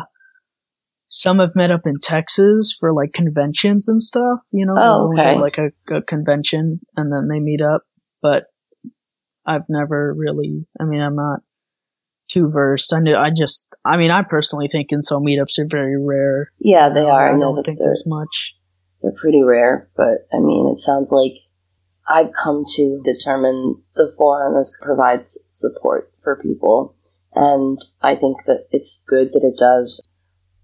[1.08, 4.40] some have met up in Texas for like conventions and stuff.
[4.52, 5.40] You know, Oh, They'll go to, okay.
[5.40, 7.82] like a, a convention and then they meet up.
[8.20, 8.44] But
[9.46, 10.66] I've never really.
[10.80, 11.40] I mean, I'm not
[12.28, 12.92] too versed.
[12.92, 13.16] I knew.
[13.16, 13.68] I just.
[13.84, 16.52] I mean, I personally think incel meetups are very rare.
[16.58, 17.28] yeah, they um, are.
[17.28, 18.54] I I know don't that think they're there's much.
[19.02, 21.32] they're pretty rare, but I mean, it sounds like
[22.08, 26.94] I've come to determine the forum as provides support for people,
[27.34, 30.02] and I think that it's good that it does.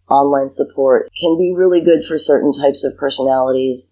[0.09, 3.91] Online support can be really good for certain types of personalities.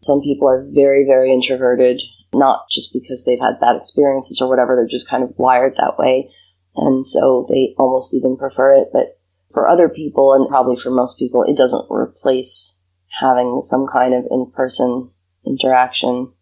[0.00, 2.00] Some people are very, very introverted,
[2.34, 5.98] not just because they've had bad experiences or whatever, they're just kind of wired that
[5.98, 6.30] way.
[6.76, 8.88] And so they almost even prefer it.
[8.92, 9.18] But
[9.52, 12.78] for other people, and probably for most people, it doesn't replace
[13.20, 15.10] having some kind of in person
[15.46, 16.32] interaction.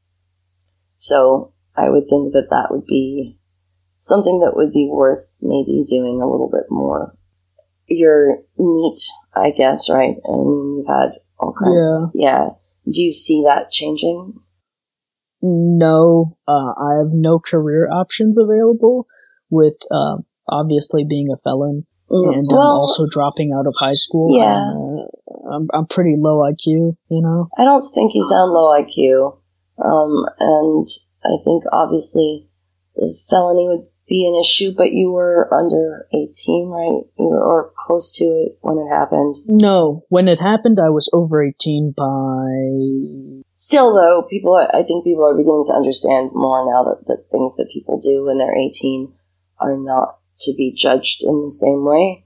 [0.96, 3.38] So I would think that that would be
[3.96, 7.16] something that would be worth maybe doing a little bit more.
[7.86, 9.00] You're NEET,
[9.34, 10.16] I guess, right?
[10.26, 12.12] I mean, you've had all kinds.
[12.14, 12.30] Yeah.
[12.30, 12.48] Yeah.
[12.90, 14.40] Do you see that changing?
[15.46, 19.06] No, uh, I have no career options available
[19.50, 20.16] with, uh,
[20.48, 24.36] obviously being a felon and um, well, also dropping out of high school.
[24.36, 24.56] Yeah.
[24.56, 27.48] and, uh, I'm, I'm pretty low IQ, you know?
[27.58, 29.36] I don't think you sound low IQ.
[29.84, 30.88] Um, and
[31.24, 32.48] I think obviously
[32.96, 37.02] the felony would be an issue, but you were under 18, right?
[37.16, 39.36] Or close to it when it happened.
[39.46, 43.42] No, when it happened, I was over 18 by.
[43.54, 47.56] Still, though, people, I think people are beginning to understand more now that the things
[47.56, 49.12] that people do when they're 18
[49.58, 52.24] are not to be judged in the same way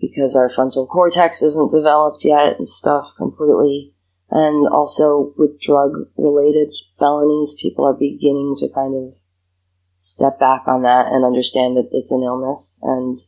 [0.00, 3.92] because our frontal cortex isn't developed yet and stuff completely.
[4.30, 9.14] And also with drug related felonies, people are beginning to kind of
[10.06, 13.18] step back on that and understand that it's an illness and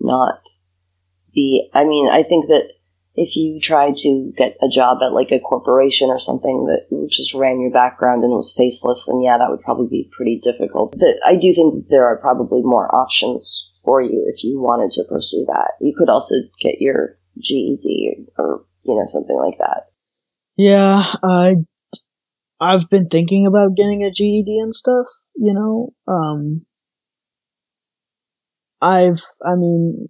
[0.00, 0.40] not
[1.34, 1.68] be.
[1.74, 2.72] I mean, I think that
[3.14, 7.34] if you tried to get a job at like a corporation or something that just
[7.34, 10.96] ran your background and was faceless, then yeah, that would probably be pretty difficult.
[10.98, 15.04] But I do think there are probably more options for you if you wanted to
[15.08, 15.72] pursue that.
[15.80, 19.90] You could also get your GED or you know, something like that.
[20.56, 21.54] Yeah, I.
[22.60, 25.92] I've been thinking about getting a GED and stuff, you know?
[26.06, 26.64] Um.
[28.80, 29.20] I've.
[29.44, 30.08] I mean,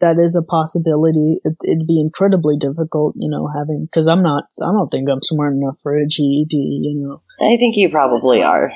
[0.00, 1.40] that is a possibility.
[1.44, 3.86] It, it'd be incredibly difficult, you know, having.
[3.90, 4.44] Because I'm not.
[4.62, 7.22] I don't think I'm smart enough for a GED, you know?
[7.40, 8.72] I think you probably are.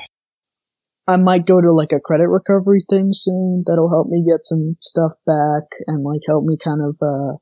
[1.07, 4.77] I might go to like a credit recovery thing soon that'll help me get some
[4.79, 7.37] stuff back and like help me kind of uh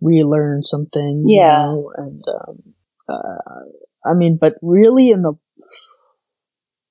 [0.00, 1.24] relearn some things.
[1.26, 1.64] you Yeah.
[1.66, 2.74] know, and um
[3.08, 5.34] uh I mean, but really in the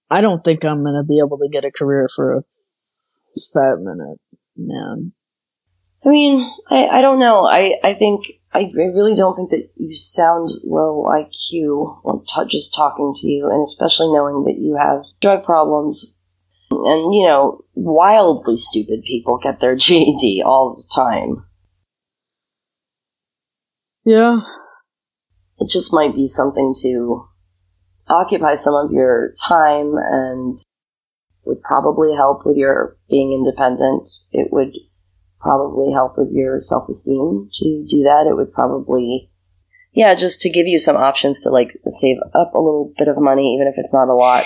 [0.09, 2.43] I don't think I'm gonna be able to get a career for a
[3.53, 4.19] fat minute,
[4.55, 5.13] man.
[6.05, 7.45] I mean, I, I don't know.
[7.45, 13.13] I, I think, I really don't think that you sound low IQ t- just talking
[13.15, 16.15] to you, and especially knowing that you have drug problems.
[16.69, 21.45] And, you know, wildly stupid people get their GED all the time.
[24.05, 24.39] Yeah.
[25.59, 27.27] It just might be something to
[28.09, 30.57] occupy some of your time and
[31.45, 34.09] would probably help with your being independent.
[34.31, 34.73] It would
[35.39, 38.27] probably help with your self esteem to do that.
[38.29, 39.29] It would probably,
[39.93, 43.17] yeah, just to give you some options to like save up a little bit of
[43.17, 44.43] money, even if it's not a lot,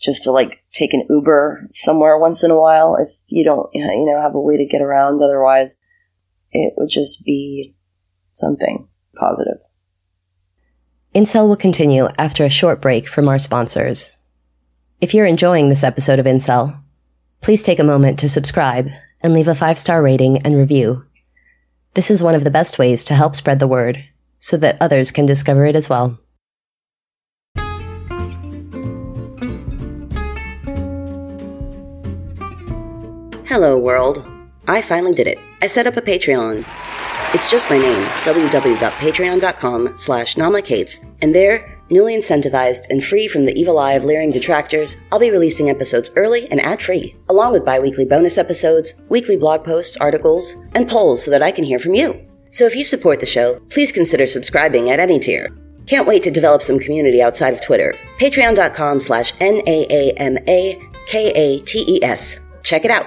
[0.00, 3.84] just to like take an Uber somewhere once in a while if you don't, you
[3.84, 5.22] know, have a way to get around.
[5.22, 5.76] Otherwise,
[6.50, 7.74] it would just be
[8.32, 9.58] something positive.
[11.14, 14.16] Incel will continue after a short break from our sponsors.
[14.98, 16.80] If you're enjoying this episode of Incel,
[17.42, 21.04] please take a moment to subscribe and leave a five star rating and review.
[21.92, 25.10] This is one of the best ways to help spread the word so that others
[25.10, 26.18] can discover it as well.
[33.44, 34.26] Hello, world.
[34.66, 35.38] I finally did it.
[35.60, 36.64] I set up a Patreon.
[37.34, 43.58] It's just my name, www.patreon.com slash naamakates, and there, newly incentivized and free from the
[43.58, 48.04] evil eye of leering detractors, I'll be releasing episodes early and ad-free, along with bi-weekly
[48.04, 52.22] bonus episodes, weekly blog posts, articles, and polls so that I can hear from you.
[52.50, 55.56] So if you support the show, please consider subscribing at any tier.
[55.86, 57.94] Can't wait to develop some community outside of Twitter.
[58.18, 60.40] Patreon.com slash N-A-A-M-A-K-A-T-E-S.
[62.62, 63.06] Check it out.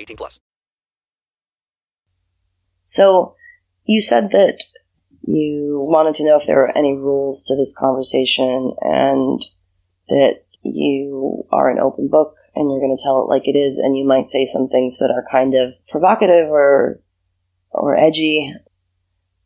[0.00, 0.40] 18 plus.
[2.82, 3.34] So
[3.84, 4.62] you said that
[5.26, 9.40] you wanted to know if there were any rules to this conversation and
[10.08, 13.78] that you are an open book and you're going to tell it like it is
[13.78, 17.00] and you might say some things that are kind of provocative or
[17.70, 18.52] or edgy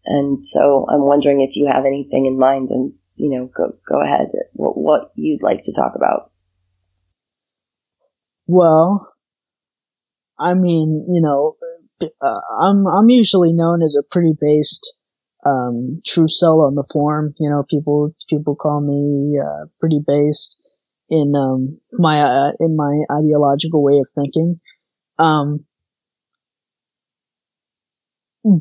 [0.05, 4.03] and so I'm wondering if you have anything in mind and, you know, go, go
[4.03, 6.31] ahead, what, what you'd like to talk about.
[8.47, 9.13] Well,
[10.41, 11.57] I mean, you know,
[12.03, 14.97] uh, I'm, I'm usually known as a pretty based,
[15.45, 17.35] um, truecel on the forum.
[17.39, 20.61] You know, people, people call me, uh, pretty based
[21.11, 24.61] in, um, my, uh, in my ideological way of thinking.
[25.19, 25.67] Um,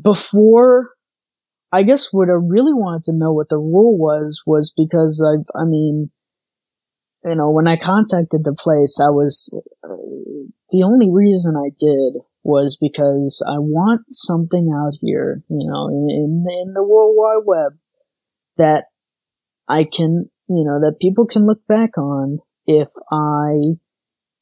[0.02, 0.90] before
[1.72, 5.58] I guess what I really wanted to know what the rule was was because I,
[5.58, 6.10] I mean,
[7.24, 9.56] you know, when I contacted the place, I was
[10.70, 16.46] the only reason I did was because I want something out here, you know, in,
[16.48, 17.78] in the World Wide Web
[18.56, 18.84] that
[19.68, 23.76] I can, you know, that people can look back on if I,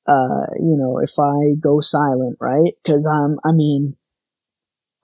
[0.07, 2.75] uh, you know, if I go silent, right?
[2.83, 3.97] Because I'm, I mean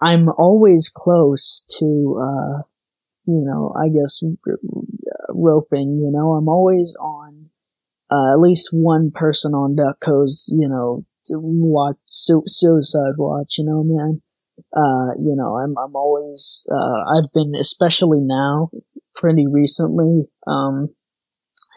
[0.05, 1.87] I'm always close to,
[2.21, 2.63] uh,
[3.27, 4.23] you know, I guess
[5.31, 7.49] roping, you know, I'm always on,
[8.11, 13.83] uh, at least one person on DuckCo's, you know, watch, su- suicide watch, you know,
[13.85, 14.23] man.
[14.77, 18.71] uh, you know, I'm, I'm always, uh, I've been, especially now,
[19.15, 20.91] pretty recently, um,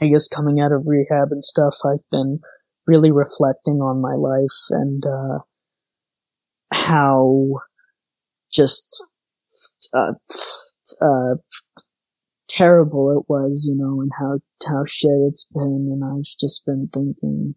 [0.02, 2.40] I guess coming out of rehab and stuff, I've been
[2.86, 5.40] really reflecting on my life and, uh,
[6.72, 7.60] how
[8.52, 9.04] just,
[9.94, 10.14] uh,
[11.02, 11.36] uh,
[12.48, 15.90] terrible it was, you know, and how, how shit it's been.
[15.92, 17.56] And I've just been thinking,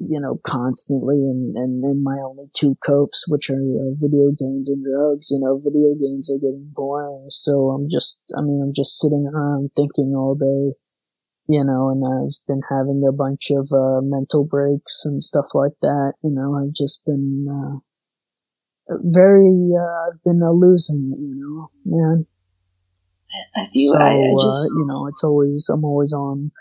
[0.00, 4.68] you know, constantly and, and, and my only two copes, which are uh, video games
[4.70, 7.26] and drugs, you know, video games are getting boring.
[7.28, 10.74] So I'm just, I mean, I'm just sitting around thinking all day,
[11.48, 15.76] you know, and I've been having a bunch of, uh, mental breaks and stuff like
[15.82, 16.14] that.
[16.24, 17.76] You know, I've just been, uh,
[19.04, 22.26] very, uh, I've been uh, losing it, you know, man.
[23.74, 26.52] You, so, I, I uh, just, you know, it's always, I'm always on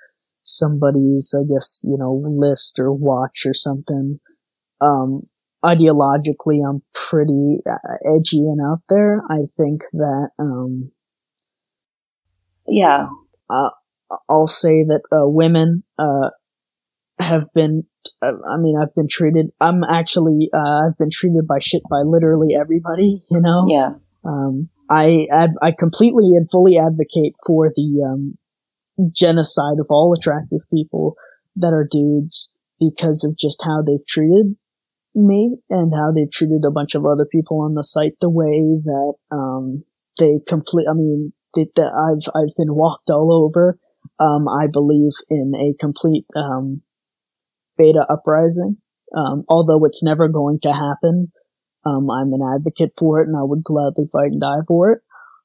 [0.44, 4.20] somebody's, I guess, you know, list or watch or something.
[4.82, 5.22] Um,
[5.64, 9.22] ideologically, I'm pretty uh, edgy and out there.
[9.30, 10.92] I think that, um,
[12.68, 13.08] yeah,
[13.50, 13.70] uh,
[14.30, 16.30] I'll say that, uh, women, uh,
[17.20, 17.84] have been,
[18.22, 22.02] uh, I mean, I've been treated, I'm actually, uh, I've been treated by shit by
[22.06, 23.66] literally everybody, you know?
[23.68, 23.92] yeah,
[24.24, 28.38] Um, I, ad- I completely and fully advocate for the, um,
[29.12, 31.16] genocide of all attractive people
[31.56, 34.56] that are dudes because of just how they've treated
[35.16, 38.62] me and how they've treated a bunch of other people on the site the way
[38.84, 39.84] that, um,
[40.18, 43.80] they complete, I mean, that I've, I've been walked all over.
[44.20, 46.82] Um, I believe in a complete, um,
[47.78, 48.78] beta uprising.
[49.16, 51.32] Um, although it's never going to happen,
[51.86, 55.00] um, I'm an advocate for it and I would gladly fight and die for it.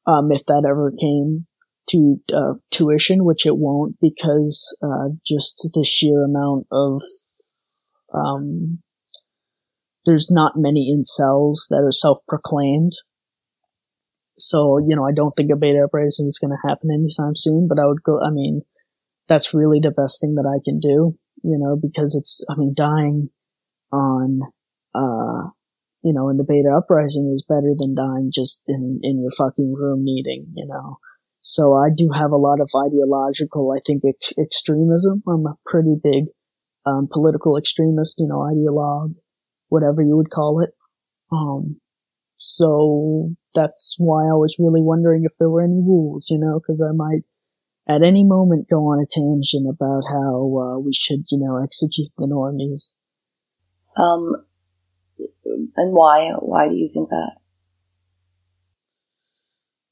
[0.06, 1.46] Um, if that ever came
[1.88, 7.02] to, uh, tuition, which it won't because, uh, just the sheer amount of,
[8.12, 8.80] um,
[10.06, 12.92] there's not many incels that are self-proclaimed.
[14.38, 17.68] So, you know, I don't think a beta uprising is going to happen anytime soon,
[17.68, 18.62] but I would go, I mean,
[19.28, 22.74] that's really the best thing that I can do, you know, because it's, I mean,
[22.76, 23.30] dying
[23.92, 24.40] on,
[24.94, 25.50] uh,
[26.02, 29.72] you know, in the beta uprising is better than dying just in, in your fucking
[29.72, 30.98] room meeting, you know.
[31.46, 35.22] So I do have a lot of ideological, I think, ex- extremism.
[35.28, 36.24] I'm a pretty big,
[36.86, 39.14] um, political extremist, you know, ideologue,
[39.68, 40.70] whatever you would call it.
[41.30, 41.80] Um,
[42.38, 46.80] so that's why I was really wondering if there were any rules, you know, cause
[46.80, 47.24] I might
[47.86, 52.10] at any moment go on a tangent about how, uh, we should, you know, execute
[52.16, 52.92] the normies.
[53.96, 54.44] um,
[55.76, 56.30] and why?
[56.38, 57.36] Why do you think that?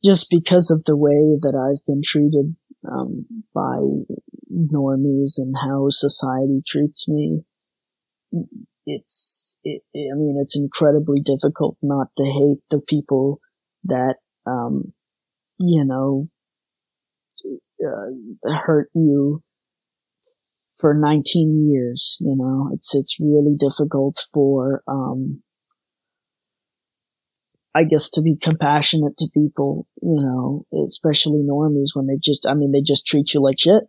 [0.05, 2.57] Just because of the way that I've been treated
[2.91, 3.79] um, by
[4.51, 7.43] normies and how society treats me,
[8.87, 13.41] it's it, I mean it's incredibly difficult not to hate the people
[13.85, 14.93] that um,
[15.59, 16.27] you know
[17.85, 19.43] uh, hurt you
[20.79, 22.19] for 19 years.
[22.21, 25.43] You know, it's it's really difficult for um,
[27.75, 32.55] I guess to be compassionate to people, you know, especially normies when they just, I
[32.55, 33.85] mean, they just treat you like shit.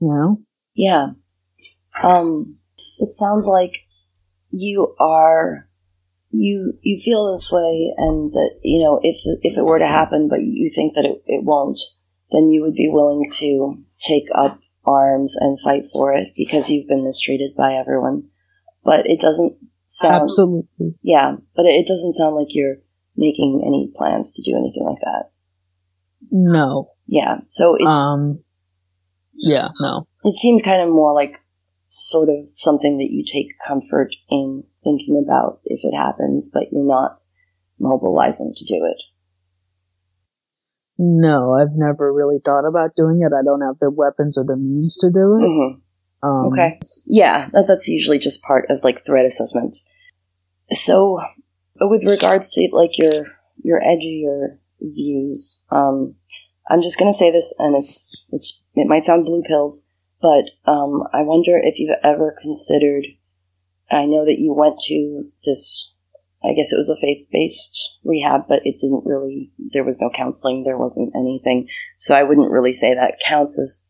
[0.00, 0.40] You know?
[0.74, 1.08] Yeah.
[2.02, 2.56] Um,
[2.98, 3.82] it sounds like
[4.50, 5.68] you are,
[6.30, 10.28] you, you feel this way and that, you know, if, if it were to happen,
[10.28, 11.80] but you think that it, it won't,
[12.30, 16.88] then you would be willing to take up arms and fight for it because you've
[16.88, 18.24] been mistreated by everyone.
[18.84, 20.94] But it doesn't sound, Absolutely.
[21.02, 22.76] yeah, but it doesn't sound like you're
[23.16, 25.30] making any plans to do anything like that.
[26.30, 26.90] No.
[27.06, 27.40] Yeah.
[27.48, 28.40] So it, Um,
[29.34, 30.06] yeah, no.
[30.24, 31.40] it seems kind of more like
[31.86, 36.86] sort of something that you take comfort in thinking about if it happens, but you're
[36.86, 37.20] not
[37.78, 38.96] mobilizing to do it.
[40.98, 43.32] No, I've never really thought about doing it.
[43.34, 45.46] I don't have the weapons or the means to do it.
[45.46, 45.78] hmm
[46.22, 46.80] Um, Okay.
[47.04, 49.76] Yeah, that, that's usually just part of like threat assessment.
[50.70, 51.20] So,
[51.80, 53.26] with regards to like your
[53.62, 56.14] your edgier views, um,
[56.68, 59.76] I'm just gonna say this, and it's it's it might sound blue pilled,
[60.20, 63.06] but um, I wonder if you've ever considered.
[63.90, 65.94] I know that you went to this.
[66.44, 69.50] I guess it was a faith based rehab, but it didn't really.
[69.72, 70.64] There was no counseling.
[70.64, 73.84] There wasn't anything, so I wouldn't really say that counts as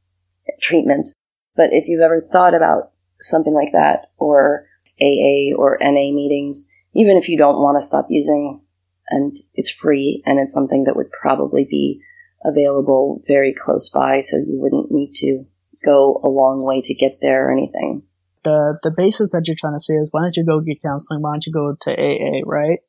[0.61, 1.09] treatment.
[1.55, 4.66] But if you've ever thought about something like that, or
[5.00, 8.61] AA or NA meetings, even if you don't want to stop using,
[9.09, 12.00] and it's free, and it's something that would probably be
[12.44, 15.44] available very close by, so you wouldn't need to
[15.86, 18.03] go a long way to get there or anything.
[18.44, 21.22] the the basis that you're trying to say is why don't you go get counseling?
[21.22, 22.42] Why don't you go to AA?
[22.46, 22.80] Right?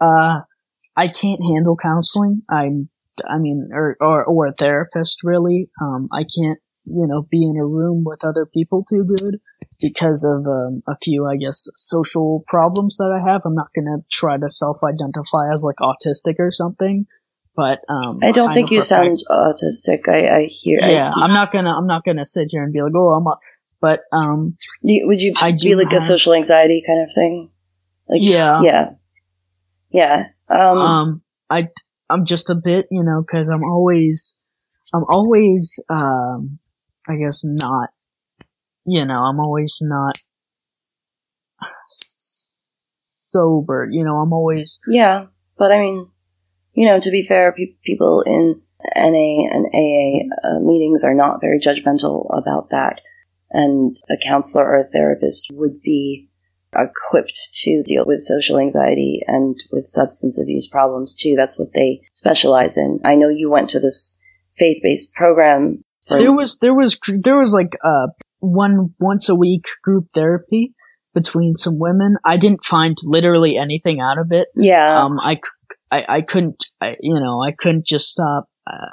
[0.00, 0.40] Uh,
[0.96, 2.42] I can't handle counseling.
[2.50, 2.90] I'm,
[3.26, 5.70] I mean, or or or a therapist really.
[5.80, 9.40] Um, I can't, you know, be in a room with other people too good
[9.80, 13.42] because of um, a few, I guess, social problems that I have.
[13.44, 17.06] I'm not gonna try to self-identify as like autistic or something.
[17.56, 20.08] But um, I don't I think you a fact- sound autistic.
[20.08, 20.80] I, I hear.
[20.80, 23.26] yeah, I, I'm not gonna I'm not gonna sit here and be like, oh, I'm.
[23.26, 23.36] A,
[23.80, 27.50] but um, would you I be like a social anxiety kind of thing?
[28.08, 28.90] Like, yeah, yeah,
[29.90, 30.24] yeah.
[30.48, 31.68] Um, um, I
[32.10, 34.38] I'm just a bit, you know, because I'm always
[34.92, 36.58] I'm always um,
[37.08, 37.90] I guess not,
[38.84, 40.16] you know, I'm always not
[43.30, 43.88] sober.
[43.90, 45.26] You know, I'm always yeah,
[45.56, 46.08] but I mean,
[46.74, 48.60] you know, to be fair, pe- people in
[48.96, 53.00] NA and AA uh, meetings are not very judgmental about that,
[53.50, 56.28] and a counselor or a therapist would be
[56.74, 61.34] equipped to deal with social anxiety and with substance abuse problems too.
[61.36, 63.00] That's what they specialize in.
[63.04, 64.18] I know you went to this
[64.56, 65.82] faith-based program.
[66.18, 68.08] There was there was there was like uh
[68.40, 70.74] one once a week group therapy
[71.14, 72.16] between some women.
[72.24, 74.48] I didn't find literally anything out of it.
[74.54, 75.40] yeah, um, I,
[75.90, 78.48] I, I couldn't, I, you know, I couldn't just stop.
[78.66, 78.90] Uh,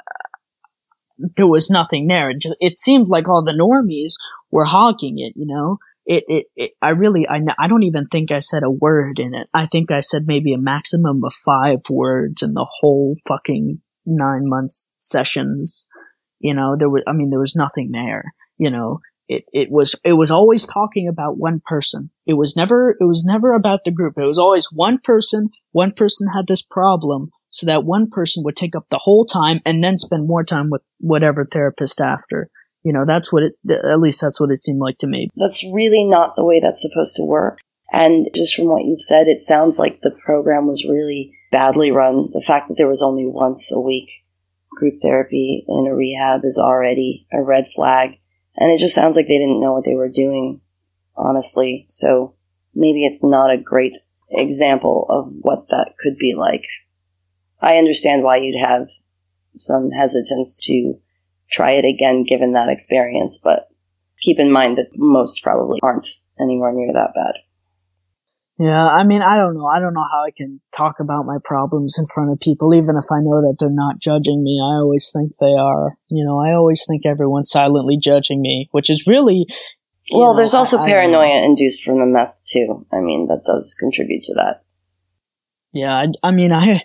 [1.36, 2.30] there was nothing there.
[2.30, 4.14] It just, it seemed like all the normies
[4.50, 5.78] were hogging it, you know?
[6.06, 9.34] It, it, it, I really, I, I don't even think I said a word in
[9.34, 9.46] it.
[9.52, 14.48] I think I said maybe a maximum of five words in the whole fucking nine
[14.48, 15.86] months sessions.
[16.40, 18.24] You know, there was, I mean, there was nothing there,
[18.56, 19.00] you know?
[19.30, 22.10] It, it was, it was always talking about one person.
[22.24, 24.14] It was never, it was never about the group.
[24.16, 28.56] It was always one person one person had this problem so that one person would
[28.56, 32.50] take up the whole time and then spend more time with whatever therapist after.
[32.82, 35.28] You know, that's what it, at least that's what it seemed like to me.
[35.36, 37.58] that's really not the way that's supposed to work.
[37.92, 42.30] And just from what you've said, it sounds like the program was really badly run.
[42.32, 44.10] The fact that there was only once a week
[44.78, 48.18] group therapy in a rehab is already a red flag.
[48.56, 50.60] And it just sounds like they didn't know what they were doing,
[51.16, 51.84] honestly.
[51.88, 52.34] So
[52.74, 53.94] maybe it's not a great
[54.30, 56.64] example of what that could be like.
[57.60, 58.88] I understand why you'd have
[59.56, 60.94] some hesitance to
[61.50, 63.68] try it again given that experience, but
[64.18, 66.08] keep in mind that most probably aren't
[66.40, 67.34] anywhere near that bad.
[68.58, 69.66] Yeah, I mean, I don't know.
[69.66, 72.96] I don't know how I can talk about my problems in front of people, even
[72.96, 74.58] if I know that they're not judging me.
[74.60, 75.96] I always think they are.
[76.08, 79.46] You know, I always think everyone's silently judging me, which is really.
[80.10, 82.84] Well, know, there's also I- I paranoia induced from the meth too.
[82.92, 84.64] I mean, that does contribute to that.
[85.72, 86.82] Yeah, I, I mean, I,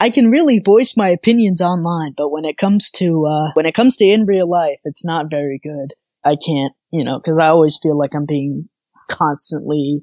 [0.00, 3.74] I can really voice my opinions online, but when it comes to, uh, when it
[3.74, 5.92] comes to in real life, it's not very good.
[6.24, 8.68] I can't, you know, cause I always feel like I'm being
[9.10, 10.02] constantly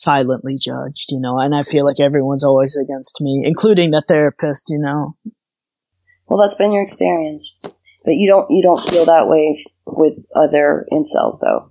[0.00, 4.70] silently judged, you know, and I feel like everyone's always against me, including the therapist,
[4.70, 5.16] you know.
[6.26, 10.86] Well, that's been your experience, but you don't you don't feel that way with other
[10.92, 11.70] incels though.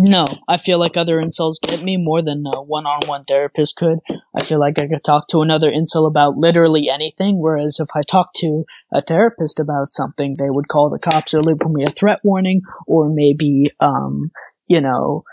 [0.00, 3.98] No, I feel like other incels get me more than a one-on-one therapist could.
[4.32, 8.02] I feel like I could talk to another incel about literally anything, whereas if I
[8.02, 8.60] talk to
[8.94, 12.62] a therapist about something, they would call the cops or label me a threat warning,
[12.86, 14.30] or maybe, um,
[14.68, 15.24] you know,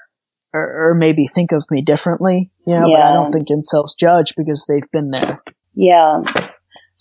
[0.55, 2.51] or, or maybe think of me differently.
[2.65, 5.41] You know, but I don't think incels judge because they've been there.
[5.73, 6.23] Yeah,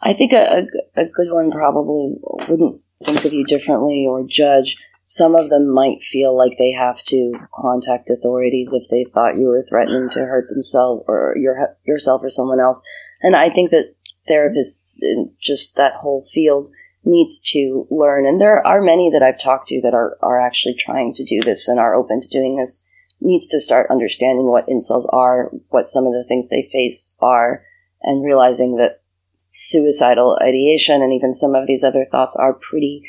[0.02, 2.16] I think a, a, a good one probably
[2.48, 4.76] wouldn't think of you differently or judge.
[5.06, 9.48] Some of them might feel like they have to contact authorities if they thought you
[9.48, 12.82] were threatening to hurt themselves or your, yourself or someone else.
[13.22, 13.94] And I think that
[14.28, 16.68] therapists in just that whole field
[17.04, 18.26] needs to learn.
[18.26, 21.40] And there are many that I've talked to that are, are actually trying to do
[21.42, 22.84] this and are open to doing this.
[23.20, 27.64] Needs to start understanding what incels are, what some of the things they face are,
[28.02, 29.00] and realizing that
[29.34, 33.02] suicidal ideation and even some of these other thoughts are pretty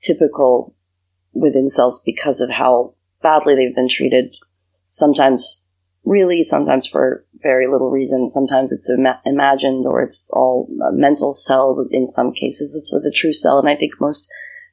[0.00, 0.74] typical
[1.32, 4.34] with incels because of how badly they've been treated.
[4.88, 5.62] Sometimes
[6.04, 8.28] really, sometimes for very little reason.
[8.28, 11.86] Sometimes it's ima- imagined or it's all a mentalcel.
[11.90, 13.58] In some cases, it's with a truecel.
[13.58, 14.28] And I think most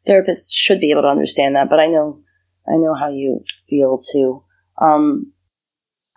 [0.08, 1.70] therapists should be able to understand that.
[1.70, 2.20] But I know,
[2.68, 4.44] I know how you feel too.
[4.80, 5.34] Um,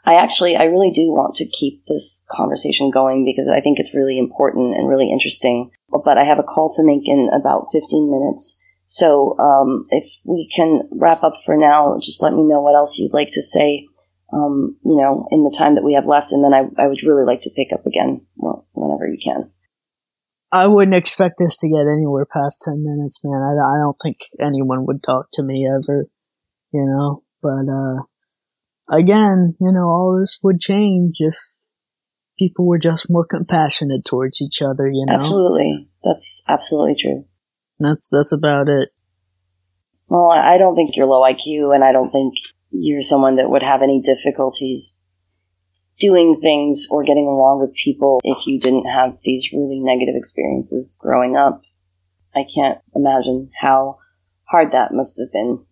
[0.05, 3.95] I actually, I really do want to keep this conversation going because I think it's
[3.95, 5.71] really important and really interesting.
[5.89, 8.61] But I have a call to make in about 15 minutes.
[8.87, 12.99] So um, if we can wrap up for now, just let me know what else
[12.99, 13.87] you'd like to say,
[14.33, 16.33] um, you know, in the time that we have left.
[16.33, 19.51] And then I, I would really like to pick up again well, whenever you can.
[20.51, 23.41] I wouldn't expect this to get anywhere past 10 minutes, man.
[23.41, 26.07] I, I don't think anyone would talk to me ever,
[26.73, 27.23] you know?
[27.41, 28.03] But, uh,
[28.89, 31.37] again, you know, all this would change if
[32.39, 35.15] people were just more compassionate towards each other, you know?
[35.15, 35.89] Absolutely.
[36.03, 37.25] That's absolutely true.
[37.79, 38.91] That's, that's about it.
[40.09, 42.35] Well, I don't think you're low IQ, and I don't think
[42.71, 44.99] you're someone that would have any difficulties
[45.99, 50.99] doing things or getting along with people if you didn't have these really negative experiences
[51.01, 51.63] growing up.
[52.35, 53.99] I can't imagine how
[54.45, 55.65] hard that must have been.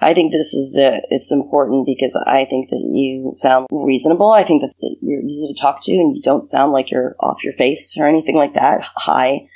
[0.00, 4.30] I think this is uh, it's important because I think that you sound reasonable.
[4.30, 7.42] I think that you're easy to talk to, and you don't sound like you're off
[7.42, 8.80] your face or anything like that.
[8.96, 9.48] Hi.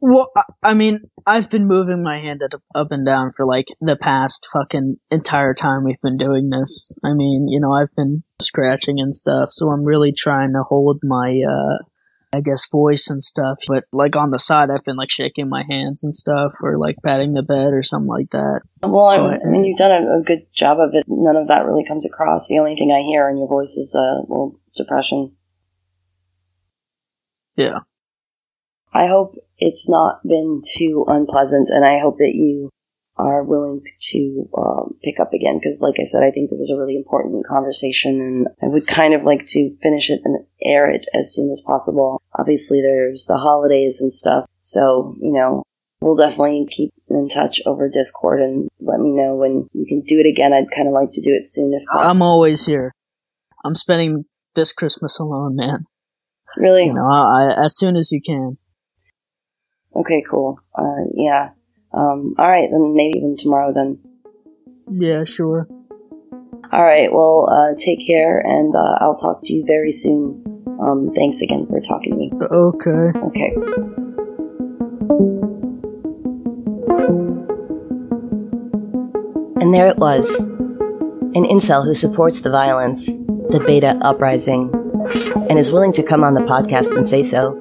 [0.00, 0.30] Well,
[0.62, 2.42] I mean, I've been moving my hand
[2.74, 6.96] up and down for like the past fucking entire time we've been doing this.
[7.04, 11.00] I mean, you know, I've been scratching and stuff, so I'm really trying to hold
[11.02, 11.84] my, uh,
[12.32, 13.58] I guess voice and stuff.
[13.66, 16.96] But like on the side, I've been like shaking my hands and stuff, or like
[17.04, 18.60] patting the bed or something like that.
[18.82, 21.04] Well, so I, I, mean, you've done a, a, good job of it.
[21.08, 22.46] None of that really comes across.
[22.46, 25.36] The only thing I hear in your voice is a uh, little depression.
[27.56, 27.80] Yeah.
[28.92, 32.70] I hope it's not been too unpleasant, and I hope that you
[33.18, 36.70] are willing to um, pick up again because, like I said, I think this is
[36.70, 40.90] a really important conversation, and I would kind of like to finish it and air
[40.90, 42.22] it as soon as possible.
[42.38, 45.64] Obviously, there's the holidays and stuff, so you know
[46.00, 50.20] we'll definitely keep in touch over Discord and let me know when you can do
[50.20, 50.52] it again.
[50.52, 52.10] I'd kind of like to do it soon if possible.
[52.10, 52.92] I'm always here.
[53.64, 55.86] I'm spending this Christmas alone, man.
[56.56, 56.86] Really?
[56.86, 58.58] You know, I, as soon as you can.
[59.94, 60.60] Okay, cool.
[60.74, 61.50] Uh, yeah.
[61.92, 63.98] Um, all right, then maybe even tomorrow then.
[64.90, 65.66] Yeah, sure.
[66.70, 70.44] All right, well, uh, take care, and uh, I'll talk to you very soon.
[70.80, 72.30] Um, thanks again for talking to me.
[72.40, 73.18] Okay.
[73.26, 73.54] Okay.
[79.60, 84.70] And there it was an incel who supports the violence, the beta uprising,
[85.48, 87.58] and is willing to come on the podcast and say so.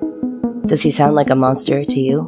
[0.67, 2.27] Does he sound like a monster to you?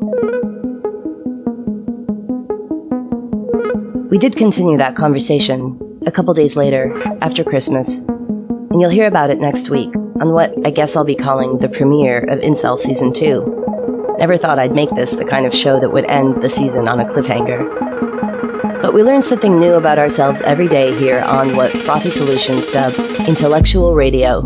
[4.09, 9.29] We did continue that conversation a couple days later, after Christmas, and you'll hear about
[9.29, 13.13] it next week on what I guess I'll be calling the premiere of Incel Season
[13.13, 14.15] 2.
[14.17, 16.99] Never thought I'd make this the kind of show that would end the season on
[16.99, 18.81] a cliffhanger.
[18.81, 22.93] But we learn something new about ourselves every day here on what Frothy Solutions dub
[23.27, 24.41] intellectual radio.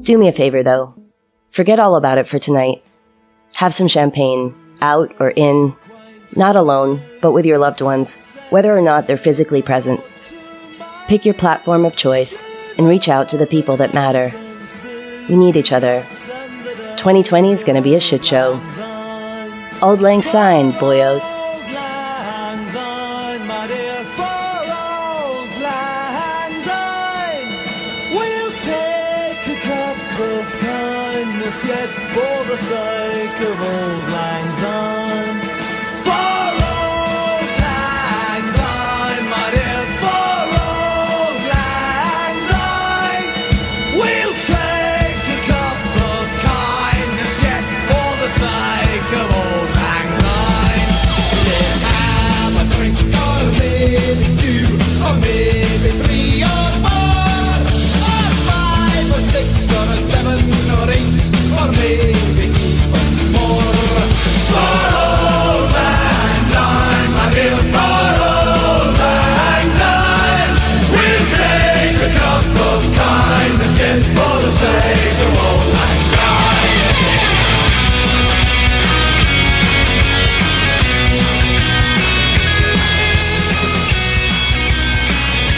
[0.00, 0.96] Do me a favor though,
[1.56, 2.84] Forget all about it for tonight.
[3.54, 5.74] Have some champagne, out or in,
[6.34, 8.16] not alone, but with your loved ones,
[8.50, 10.00] whether or not they're physically present.
[11.06, 12.42] Pick your platform of choice
[12.78, 14.30] and reach out to the people that matter.
[15.28, 16.02] We need each other.
[16.96, 18.58] 2020 is going to be a shit show.
[19.82, 21.45] Auld Lang Syne, boyos.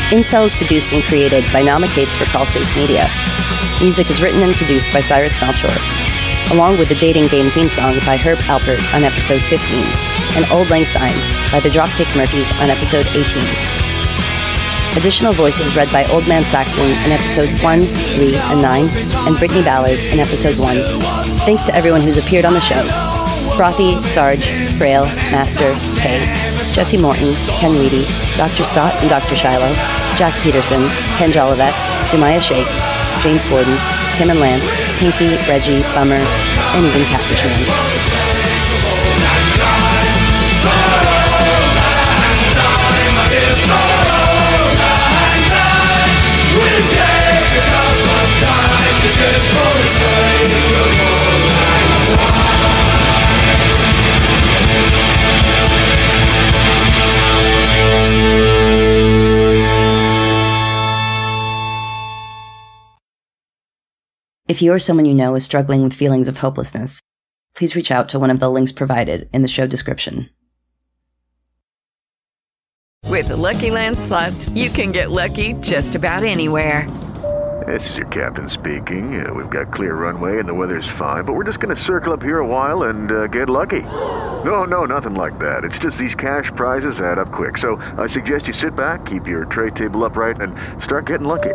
[0.09, 3.07] Incel is produced and created by Naama Kates for Crawlspace Media.
[3.83, 5.69] Music is written and produced by Cyrus Melchor,
[6.51, 9.61] along with the dating game theme song by Herb Alpert on episode 15,
[10.35, 11.13] and Auld Lang Syne
[11.53, 13.37] by the Dropkick Murphys on episode 18.
[14.97, 18.89] Additional voices read by Old Man Saxon in episodes 1, 3, and 9,
[19.29, 20.75] and Brittany Ballard in episode 1.
[21.45, 22.83] Thanks to everyone who's appeared on the show.
[23.59, 24.47] Frothy, Sarge,
[24.79, 25.05] Frail,
[25.35, 26.25] Master, Kay,
[26.73, 28.07] Jesse Morton, Ken Reedy,
[28.37, 28.63] Dr.
[28.63, 29.35] Scott and Dr.
[29.35, 29.75] Shiloh,
[30.19, 31.71] Jack Peterson, Ken Jolivet,
[32.03, 32.67] Sumaya Sheikh,
[33.23, 33.77] James Gordon,
[34.15, 38.18] Tim and Lance, Pinky, Reggie, Bummer, and even Catfish Man.
[64.49, 67.03] If you or someone you know is struggling with feelings of hopelessness,
[67.55, 70.31] please reach out to one of the links provided in the show description.
[73.05, 76.89] With the Lucky Land slots, you can get lucky just about anywhere.
[77.67, 79.21] This is your captain speaking.
[79.21, 82.15] Uh, we've got clear runway and the weather's fine, but we're just going to circle
[82.15, 83.83] up here a while and uh, get lucky.
[84.45, 85.65] No, no, nothing like that.
[85.65, 87.59] It's just these cash prizes add up quick.
[87.59, 91.55] So I suggest you sit back, keep your tray table upright, and start getting lucky.